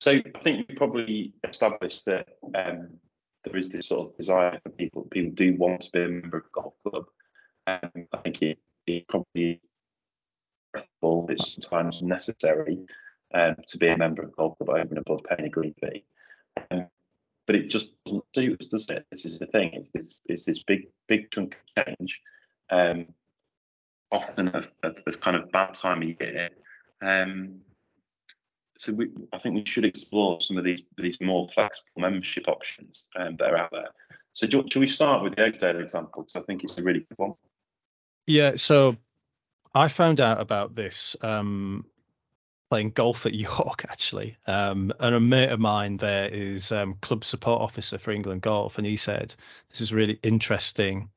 [0.00, 2.88] so I think we probably established that um,
[3.44, 5.02] there is this sort of desire for people.
[5.10, 7.04] People do want to be a member of a golf club.
[7.66, 9.60] Um, I think it, it probably
[11.28, 12.78] it's sometimes necessary
[13.34, 15.74] um, to be a member of a golf club over and above paying a green
[15.80, 16.04] fee.
[16.70, 16.86] Um,
[17.46, 19.06] but it just doesn't suit us, does it?
[19.10, 19.70] This is the thing.
[19.72, 22.20] It's this it's this big big chunk of change,
[22.70, 23.06] um,
[24.10, 26.50] often at, a kind of bad time of year.
[27.02, 27.60] Um,
[28.78, 33.08] so we, I think we should explore some of these these more flexible membership options
[33.16, 33.90] um, that are out there.
[34.32, 36.22] So do, should we start with the Oakdale example?
[36.22, 37.34] Because I think it's a really good one.
[38.26, 38.56] Yeah.
[38.56, 38.96] So
[39.74, 41.86] I found out about this um,
[42.70, 44.36] playing golf at York actually.
[44.46, 48.78] Um, and a mate of mine there is um, club support officer for England Golf,
[48.78, 49.34] and he said
[49.70, 51.10] this is really interesting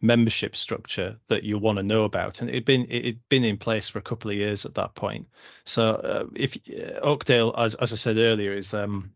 [0.00, 3.88] membership structure that you want to know about, and it'd been it'd been in place
[3.88, 5.28] for a couple of years at that point.
[5.64, 9.12] So uh, if uh, Oakdale, as as I said earlier, is um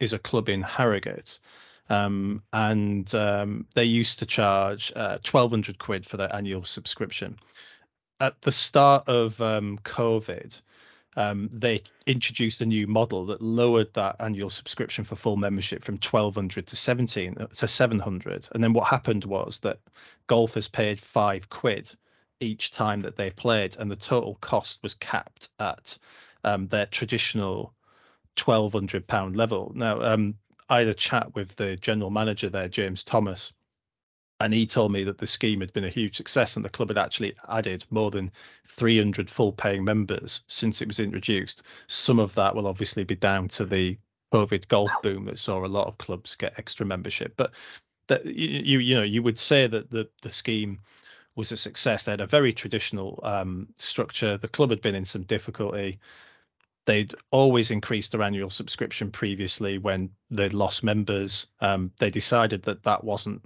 [0.00, 1.38] is a club in Harrogate.
[1.90, 7.38] Um, and um, they used to charge uh, 1200 quid for their annual subscription.
[8.20, 10.60] At the start of um, COVID,
[11.18, 15.96] um, they introduced a new model that lowered that annual subscription for full membership from
[15.96, 19.80] 1200 to 17 uh, to 700 and then what happened was that
[20.28, 21.90] golfers paid five quid
[22.38, 25.98] each time that they played and the total cost was capped at
[26.44, 27.74] um, their traditional
[28.40, 29.72] 1200 pound level.
[29.74, 30.36] Now um,
[30.68, 33.52] i had a chat with the general manager there james thomas
[34.40, 36.90] and he told me that the scheme had been a huge success and the club
[36.90, 38.30] had actually added more than
[38.66, 41.64] 300 full paying members since it was introduced.
[41.88, 43.98] Some of that will obviously be down to the
[44.32, 47.34] COVID golf boom that saw a lot of clubs get extra membership.
[47.36, 47.52] But
[48.06, 50.80] that you you know you would say that the the scheme
[51.34, 52.04] was a success.
[52.04, 54.36] They had a very traditional um, structure.
[54.36, 55.98] The club had been in some difficulty.
[56.84, 61.46] They'd always increased their annual subscription previously when they'd lost members.
[61.60, 63.42] Um, they decided that that wasn't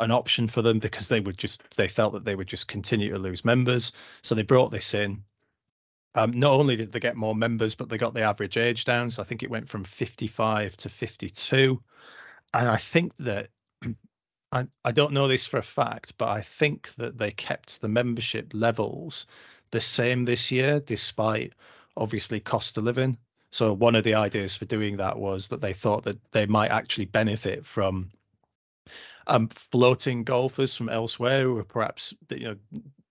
[0.00, 3.10] an option for them because they would just they felt that they would just continue
[3.10, 3.92] to lose members.
[4.22, 5.24] So they brought this in.
[6.14, 9.10] Um, not only did they get more members, but they got the average age down.
[9.10, 11.82] So I think it went from 55 to 52.
[12.52, 13.48] And I think that
[14.52, 17.88] I, I don't know this for a fact, but I think that they kept the
[17.88, 19.26] membership levels
[19.70, 21.54] the same this year, despite
[21.96, 23.16] obviously cost of living.
[23.50, 26.70] So one of the ideas for doing that was that they thought that they might
[26.70, 28.10] actually benefit from
[29.26, 32.56] um, floating golfers from elsewhere who are perhaps you know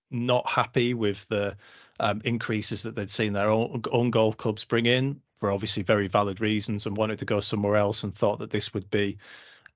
[0.09, 1.55] not happy with the
[1.99, 6.07] um, increases that they'd seen their own, own golf clubs bring in for obviously very
[6.07, 9.17] valid reasons and wanted to go somewhere else and thought that this would be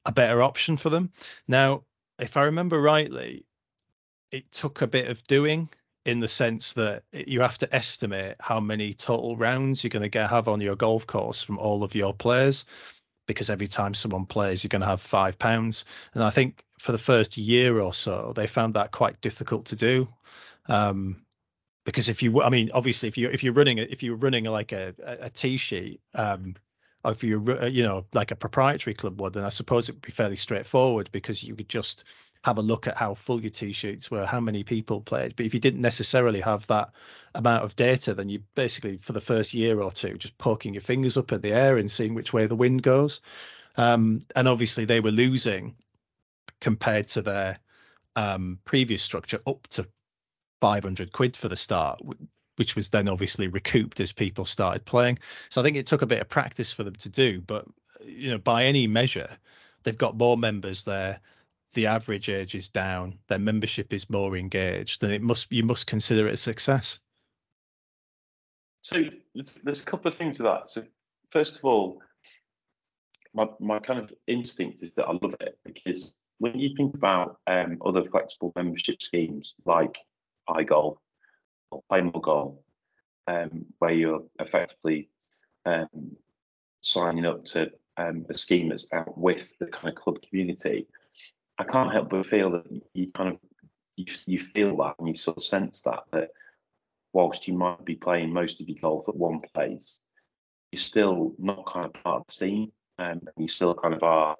[0.06, 1.12] a better option for them.
[1.48, 1.84] Now,
[2.20, 3.46] if I remember rightly,
[4.32, 5.70] it took a bit of doing
[6.06, 10.10] in the sense that you have to estimate how many total rounds you're going to
[10.10, 12.66] get have on your golf course from all of your players
[13.28, 15.86] because every time someone plays, you're going to have five pounds.
[16.13, 19.76] And I think for the first year or so, they found that quite difficult to
[19.76, 20.07] do.
[20.67, 21.26] Um,
[21.86, 24.71] because if you, I mean, obviously, if you if you're running if you're running like
[24.71, 26.55] a a, tee sheet, um,
[27.05, 30.11] if you're you know like a proprietary club would, then I suppose it would be
[30.11, 32.03] fairly straightforward because you could just
[32.46, 35.36] have a look at how full your tee sheets were, how many people played.
[35.36, 36.91] But if you didn't necessarily have that
[37.34, 40.82] amount of data, then you basically for the first year or two just poking your
[40.82, 43.20] fingers up at the air and seeing which way the wind goes.
[43.78, 45.74] Um, and obviously they were losing
[46.62, 47.58] compared to their
[48.16, 49.88] um, previous structure up to
[50.62, 52.00] 500 quid for the start.
[52.58, 55.18] which was then obviously recouped as people started playing.
[55.50, 57.66] So I think it took a bit of practice for them to do, but
[58.06, 59.30] you know, by any measure,
[59.82, 61.20] they've got more members there.
[61.76, 63.19] The average age is down.
[63.28, 65.01] Their membership is more engaged.
[65.01, 66.99] Then it must you must consider it a success.
[68.82, 69.03] So
[69.63, 70.69] there's a couple of things with that.
[70.69, 70.84] So
[71.32, 72.01] first of all,
[73.34, 77.39] my, my kind of instinct is that I love it because when you think about
[77.47, 79.97] um, other flexible membership schemes like
[80.49, 80.97] iGolf
[81.71, 82.55] or Play More Golf,
[83.28, 85.09] um, where you're effectively
[85.65, 86.15] um,
[86.82, 90.88] signing up to um, a scheme that's out with the kind of club community,
[91.58, 93.39] I can't help but feel that you kind of
[93.95, 96.30] you, you feel that and you sort of sense that that
[97.14, 100.01] whilst you might be playing most of your golf at one place,
[100.72, 104.03] you're still not kind of part of the scene, um, and you still kind of
[104.03, 104.36] are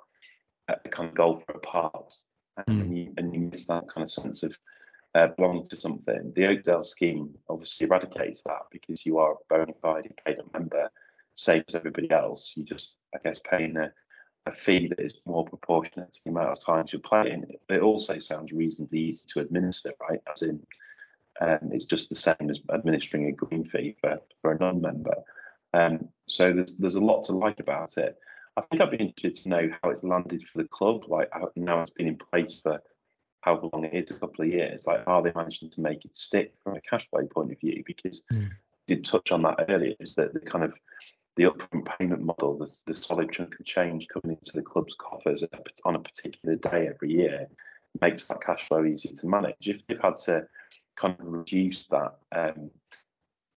[0.68, 2.14] a kind of golfer apart,
[2.60, 2.82] mm.
[2.82, 4.58] and, you, and you miss that kind of sense of
[5.14, 6.34] uh, belonging to something.
[6.36, 10.90] The Oakdale scheme obviously eradicates that because you are a bona fide paid member,
[11.34, 12.54] same as everybody else.
[12.58, 13.94] You just, I guess, paying a,
[14.46, 17.46] a fee that is more proportionate to the amount of times you're playing.
[17.70, 20.22] It also sounds reasonably easy to administer, right?
[20.32, 20.66] As in,
[21.42, 25.16] um, it's just the same as administering a green fee for, for a non-member.
[25.74, 28.18] Um, so there's there's a lot to like about it.
[28.56, 31.04] I think I'd be interested to know how it's landed for the club.
[31.08, 32.82] Like now it's been in place for
[33.42, 34.88] however long it is, a couple of years.
[34.88, 37.84] Like are they managing to make it stick from a cash flow point of view?
[37.86, 38.50] Because mm.
[38.88, 40.74] did touch on that earlier, is that the kind of
[41.36, 45.44] the upfront payment model, the, the solid chunk of change coming into the club's coffers
[45.84, 47.48] on a particular day every year
[48.02, 49.56] makes that cash flow easier to manage.
[49.68, 50.48] If they've had to
[50.96, 52.72] kind of reduce that um,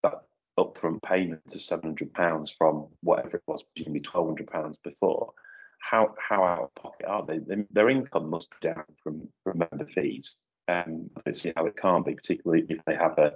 [0.04, 0.24] that
[0.60, 5.34] upfront payment to seven hundred pounds from whatever it was, presumably twelve hundred pounds before,
[5.80, 7.40] how how out of pocket are they?
[7.72, 10.38] Their income must be down from from member fees.
[10.68, 13.34] Um, I don't see how it can't be, particularly if they have a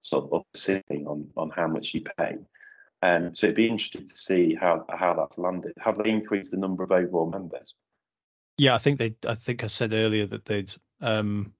[0.00, 2.36] sort of upsitting on on how much you pay.
[3.02, 5.72] Um, so it'd be interesting to see how how that's landed.
[5.78, 7.74] Have they increased the number of overall members?
[8.58, 9.16] Yeah, I think they.
[9.26, 11.52] I think I said earlier that they'd um,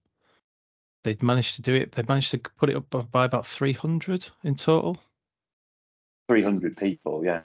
[1.03, 1.93] they'd managed to do it.
[1.93, 4.99] They managed to put it up by about 300 in total.
[6.28, 7.40] 300 people, yeah.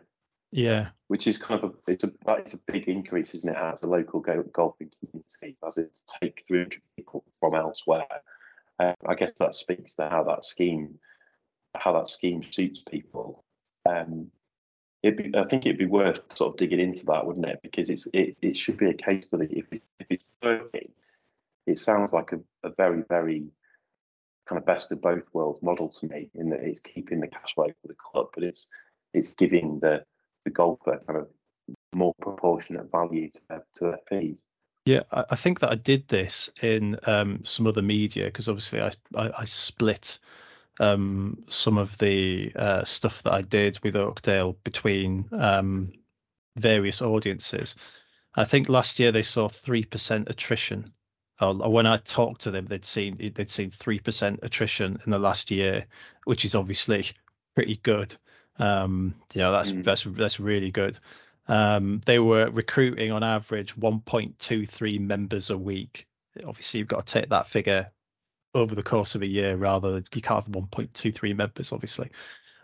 [0.52, 0.90] Yeah.
[1.08, 3.82] Which is kind of a it's a it's a big increase, isn't it, out of
[3.82, 8.06] the local golfing community as it's take 300 people from elsewhere.
[8.80, 11.00] Uh, I guess that speaks to how that scheme
[11.76, 13.44] how that scheme suits people
[13.88, 14.32] um,
[15.04, 17.60] be, I think it'd be worth sort of digging into that, wouldn't it?
[17.62, 19.48] Because it's it, it should be a case study.
[19.52, 20.92] If it's, if it's working,
[21.66, 23.48] it sounds like a, a very very
[24.48, 27.54] kind of best of both worlds model to me in that it's keeping the cash
[27.54, 28.70] flow for the club, but it's
[29.14, 30.04] it's giving the
[30.46, 31.28] the golfer kind of
[31.94, 34.44] more proportionate value to their, to their fees.
[34.86, 38.92] Yeah, I think that I did this in um, some other media because obviously I,
[39.16, 40.18] I, I split
[40.80, 45.92] um, some of the uh, stuff that I did with Oakdale between um,
[46.56, 47.76] various audiences.
[48.36, 50.94] I think last year they saw three percent attrition.
[51.40, 55.20] Or when I talked to them, they'd seen they'd seen three percent attrition in the
[55.20, 55.86] last year,
[56.26, 57.06] which is obviously
[57.56, 58.16] pretty good.
[58.60, 59.84] Um, you know, that's mm.
[59.84, 60.98] that's that's really good.
[61.48, 66.06] Um, they were recruiting on average 1.23 members a week.
[66.46, 67.88] Obviously, you've got to take that figure
[68.54, 72.10] over the course of a year rather you can't have 1.23 members obviously.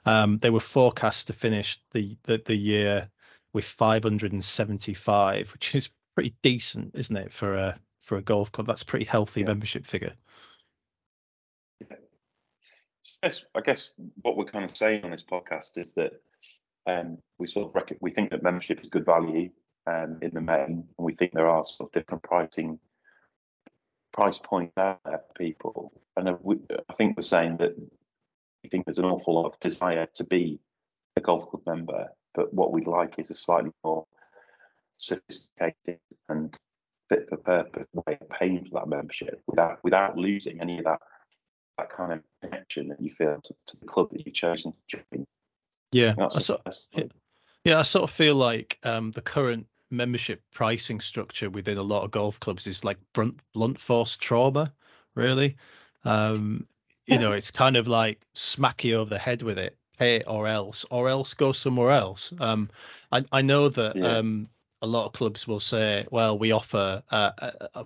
[0.05, 3.09] Um, they were forecast to finish the, the, the year
[3.53, 8.67] with 575 which is pretty decent isn't it for a for a golf club?
[8.67, 9.47] That's a pretty healthy yeah.
[9.47, 10.13] membership figure.
[13.23, 16.13] Yes i guess what we're kind of saying on this podcast is that
[16.85, 19.49] um, we sort of rec- we think that membership is good value
[19.87, 22.79] um, in the main and we think there are sort of different pricing
[24.13, 25.91] price points out there for people.
[26.15, 27.75] And I think we're saying that
[28.63, 30.59] we think there's an awful lot of desire to be
[31.17, 34.05] a golf club member, but what we'd like is a slightly more
[34.97, 35.99] sophisticated
[36.29, 36.55] and
[37.09, 40.99] fit for purpose way of paying for that membership without without losing any of that
[41.77, 44.97] that kind of connection that you feel to, to the club that you've chosen to
[45.11, 45.25] join.
[45.91, 46.61] Yeah, I sort,
[46.91, 47.03] yeah,
[47.63, 52.03] yeah, I sort of feel like um, the current membership pricing structure within a lot
[52.03, 54.73] of golf clubs is like blunt, blunt force trauma,
[55.15, 55.55] really.
[56.03, 56.67] Um,
[57.05, 60.23] you know, it's kind of like smack you over the head with it, pay it
[60.27, 62.33] or else, or else go somewhere else.
[62.39, 62.69] Um,
[63.11, 64.17] I, I know that yeah.
[64.17, 64.49] um,
[64.83, 67.83] a lot of clubs will say, well, we offer, uh, uh, uh,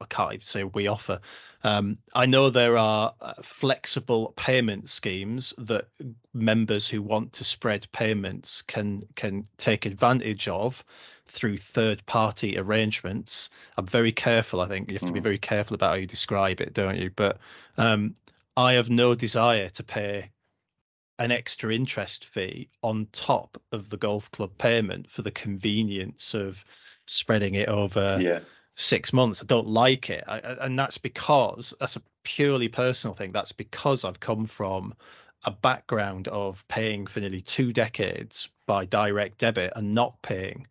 [0.00, 1.20] I can't even say we offer.
[1.62, 5.88] Um, I know there are uh, flexible payment schemes that
[6.32, 10.82] members who want to spread payments can can take advantage of
[11.26, 13.50] through third party arrangements.
[13.76, 14.62] I'm very careful.
[14.62, 15.24] I think you have to be hmm.
[15.24, 17.10] very careful about how you describe it, don't you?
[17.14, 17.36] But
[17.76, 18.16] um,
[18.56, 20.30] I have no desire to pay
[21.20, 26.64] an extra interest fee on top of the golf club payment for the convenience of
[27.06, 28.40] spreading it over Yeah.
[28.74, 29.42] six months.
[29.42, 33.32] I don't like it, I, and that's because that's a purely personal thing.
[33.32, 34.94] That's because I've come from
[35.44, 40.66] a background of paying for nearly two decades by direct debit and not paying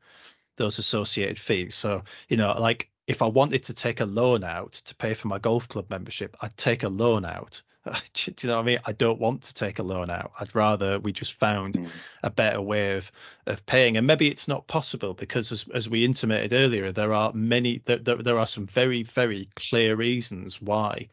[0.58, 1.76] those associated fees.
[1.76, 5.28] So, you know, like if I wanted to take a loan out to pay for
[5.28, 7.62] my golf club membership, I'd take a loan out.
[8.14, 8.80] Do you know what I mean?
[8.86, 10.32] I don't want to take a loan out.
[10.40, 11.90] I'd rather we just found Mm.
[12.24, 13.12] a better way of
[13.46, 13.98] of paying.
[13.98, 17.98] And maybe it's not possible because, as as we intimated earlier, there are many there,
[17.98, 21.10] there, there are some very very clear reasons why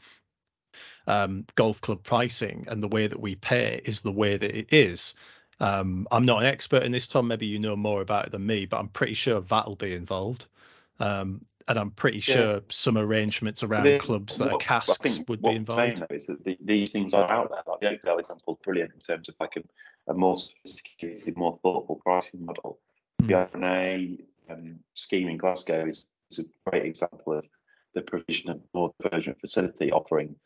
[1.07, 4.73] um, golf club pricing and the way that we pay is the way that it
[4.73, 5.15] is.
[5.61, 7.29] Um, I'm not an expert in this, Tom.
[7.29, 9.95] Maybe you know more about it than me, but I'm pretty sure that will be
[9.95, 10.47] involved.
[11.01, 12.35] Um, and I'm pretty Yeah.
[12.35, 15.67] sure some arrangements around Then clubs that are what- I casks would what be I'm
[15.67, 17.63] saying though is that the, these things are out there.
[17.67, 19.63] Like the Oakdale example is brilliant in terms of like a,
[20.11, 22.79] a more sophisticated, more thoughtful pricing model.
[23.23, 23.27] Mm.
[23.29, 24.19] The R&A
[24.51, 27.45] um, scheme in Glasgow is, is a great example of
[27.95, 30.37] the provision of more divergent facility offering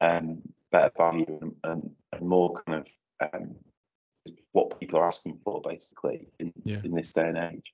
[0.00, 0.40] um,
[0.72, 2.86] better value and, and, and more kind
[3.20, 3.54] of um,
[4.52, 6.80] what people are asking for basically in, Yeah.
[6.84, 7.72] in this day and age.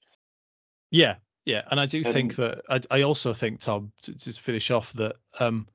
[0.91, 1.17] Yeah,
[1.47, 4.93] yeah, and I do think that I, I also think Tom to, to finish off
[4.95, 5.69] that um,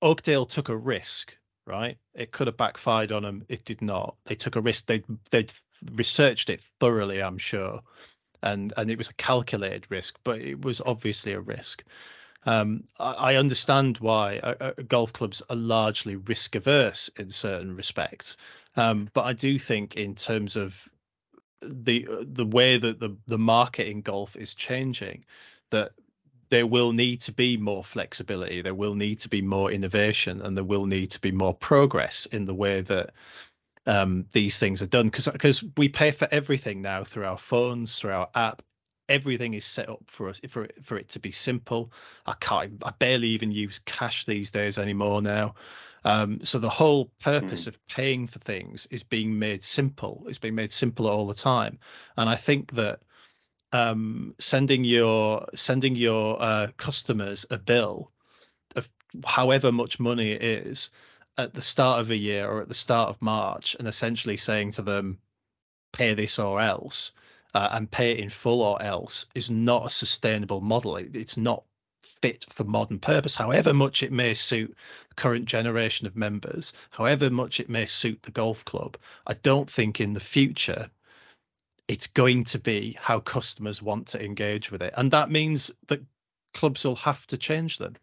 [0.00, 1.36] Oakdale took a risk,
[1.66, 1.98] right?
[2.14, 3.44] It could have backfired on them.
[3.48, 4.14] It did not.
[4.24, 4.86] They took a risk.
[4.86, 5.02] They
[5.32, 5.52] they'd
[5.94, 7.80] researched it thoroughly, I'm sure,
[8.40, 11.84] and and it was a calculated risk, but it was obviously a risk.
[12.46, 17.74] Um, I, I understand why uh, uh, golf clubs are largely risk averse in certain
[17.74, 18.36] respects,
[18.76, 20.88] um, but I do think in terms of
[21.62, 25.24] the the way that the the market in golf is changing,
[25.70, 25.92] that
[26.50, 30.56] there will need to be more flexibility, there will need to be more innovation, and
[30.56, 33.12] there will need to be more progress in the way that
[33.86, 35.06] um, these things are done.
[35.06, 38.62] Because because we pay for everything now through our phones, through our app.
[39.08, 41.92] Everything is set up for us for for it to be simple.
[42.26, 42.80] I can't.
[42.84, 45.54] I barely even use cash these days anymore now.
[46.04, 50.24] Um, so the whole purpose of paying for things is being made simple.
[50.28, 51.78] It's being made simpler all the time,
[52.16, 53.00] and I think that
[53.72, 58.10] um, sending your sending your uh, customers a bill
[58.76, 58.88] of
[59.24, 60.90] however much money it is
[61.38, 64.72] at the start of a year or at the start of March, and essentially saying
[64.72, 65.18] to them,
[65.92, 67.12] "Pay this or else,"
[67.54, 70.96] uh, and pay it in full or else, is not a sustainable model.
[70.96, 71.64] It, it's not
[72.22, 74.76] fit for modern purpose, however much it may suit
[75.08, 78.96] the current generation of members, however much it may suit the golf club.
[79.26, 80.90] I don't think in the future
[81.88, 84.94] it's going to be how customers want to engage with it.
[84.96, 86.00] And that means that
[86.54, 87.96] clubs will have to change them.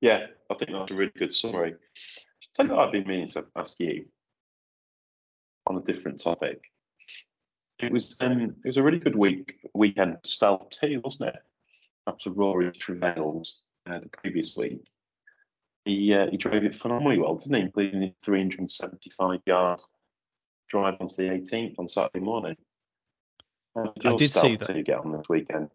[0.00, 1.74] Yeah, I think that's a really good summary.
[2.56, 4.06] What I've been meaning to ask you
[5.66, 6.60] on a different topic.
[7.78, 11.36] It was um, it was a really good week weekend Stealth too, wasn't it?
[12.06, 14.80] After Rory travails uh, the previous week,
[15.84, 17.62] he uh, he drove it phenomenally well, didn't he?
[17.62, 19.80] Including his 375 yard
[20.68, 22.56] drive onto the 18th on Saturday morning.
[23.76, 24.66] I did see that.
[24.66, 25.70] two get on this weekend?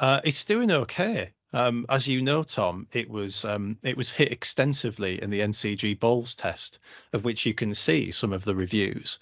[0.00, 1.32] Uh, it's doing okay.
[1.52, 6.00] Um, as you know, Tom, it was um, it was hit extensively in the NCG
[6.00, 6.78] Bowls test,
[7.12, 9.18] of which you can see some of the reviews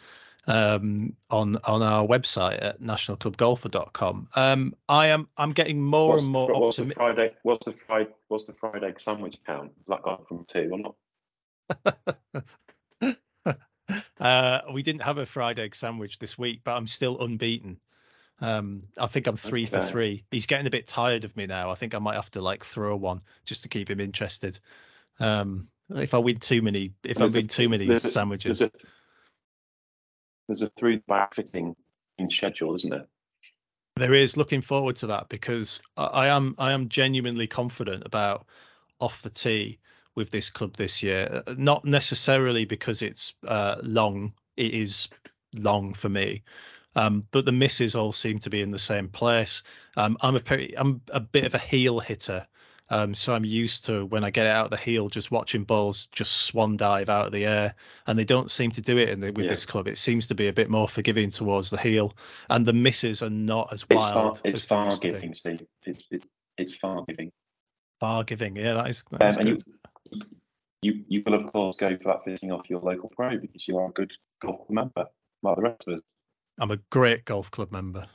[0.47, 4.28] um, on on our website at nationalclubgolfer.com.
[4.34, 6.97] Um, I am I'm getting more What's, and more fr- what's the optimistic.
[6.97, 7.34] Friday?
[7.43, 8.11] What's the Friday?
[8.28, 9.72] What's the Friday egg sandwich count?
[9.78, 10.95] Has that gone from two or not?
[14.20, 17.78] uh, we didn't have a fried egg sandwich this week, but I'm still unbeaten.
[18.43, 20.24] Um, I think I'm three for three.
[20.30, 21.70] He's getting a bit tired of me now.
[21.70, 24.59] I think I might have to like throw one just to keep him interested.
[25.18, 28.70] Um, if I win too many, if I a- win too many sandwiches, a,
[30.51, 31.38] there's a the back
[32.18, 33.07] in schedule, isn't there?
[33.96, 38.46] there is looking forward to that because I, I am I am genuinely confident about
[38.98, 39.78] off the tee
[40.14, 41.42] with this club this year.
[41.46, 44.32] Uh, Not necessarily because it's uh, long.
[44.57, 45.09] It is
[45.55, 46.42] long for me.
[46.96, 49.62] Um, but the misses all seem to be in the same place.
[49.96, 52.46] Um, I'm a pretty, I'm a bit of a heel hitter,
[52.91, 55.64] um, so I'm used to when I get it out of the heel, just watching
[55.64, 57.74] balls just swan dive out of the air,
[58.07, 59.51] and they don't seem to do it in the, with Yeah.
[59.53, 59.88] this club.
[59.88, 62.14] It seems to be a bit more forgiving towards the heel,
[62.51, 65.12] and the misses are not as It's far, wild it's as far to be.
[65.12, 65.66] giving, Steve.
[65.84, 66.26] It's, it's,
[66.59, 67.30] it's far giving.
[68.01, 69.64] Far giving, yeah, that is that is Um, and good.
[70.11, 70.20] you,
[70.82, 73.78] you, you will of course go for that fitting off your local pro because you
[73.78, 75.07] are a good golf club member,
[75.43, 76.01] like the rest of us.
[76.59, 78.07] I'm a great golf club member.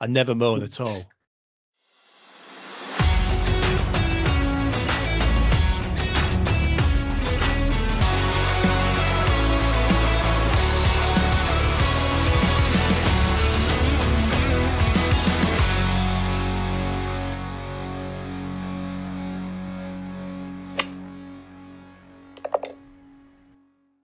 [0.00, 1.13] I never moan at all.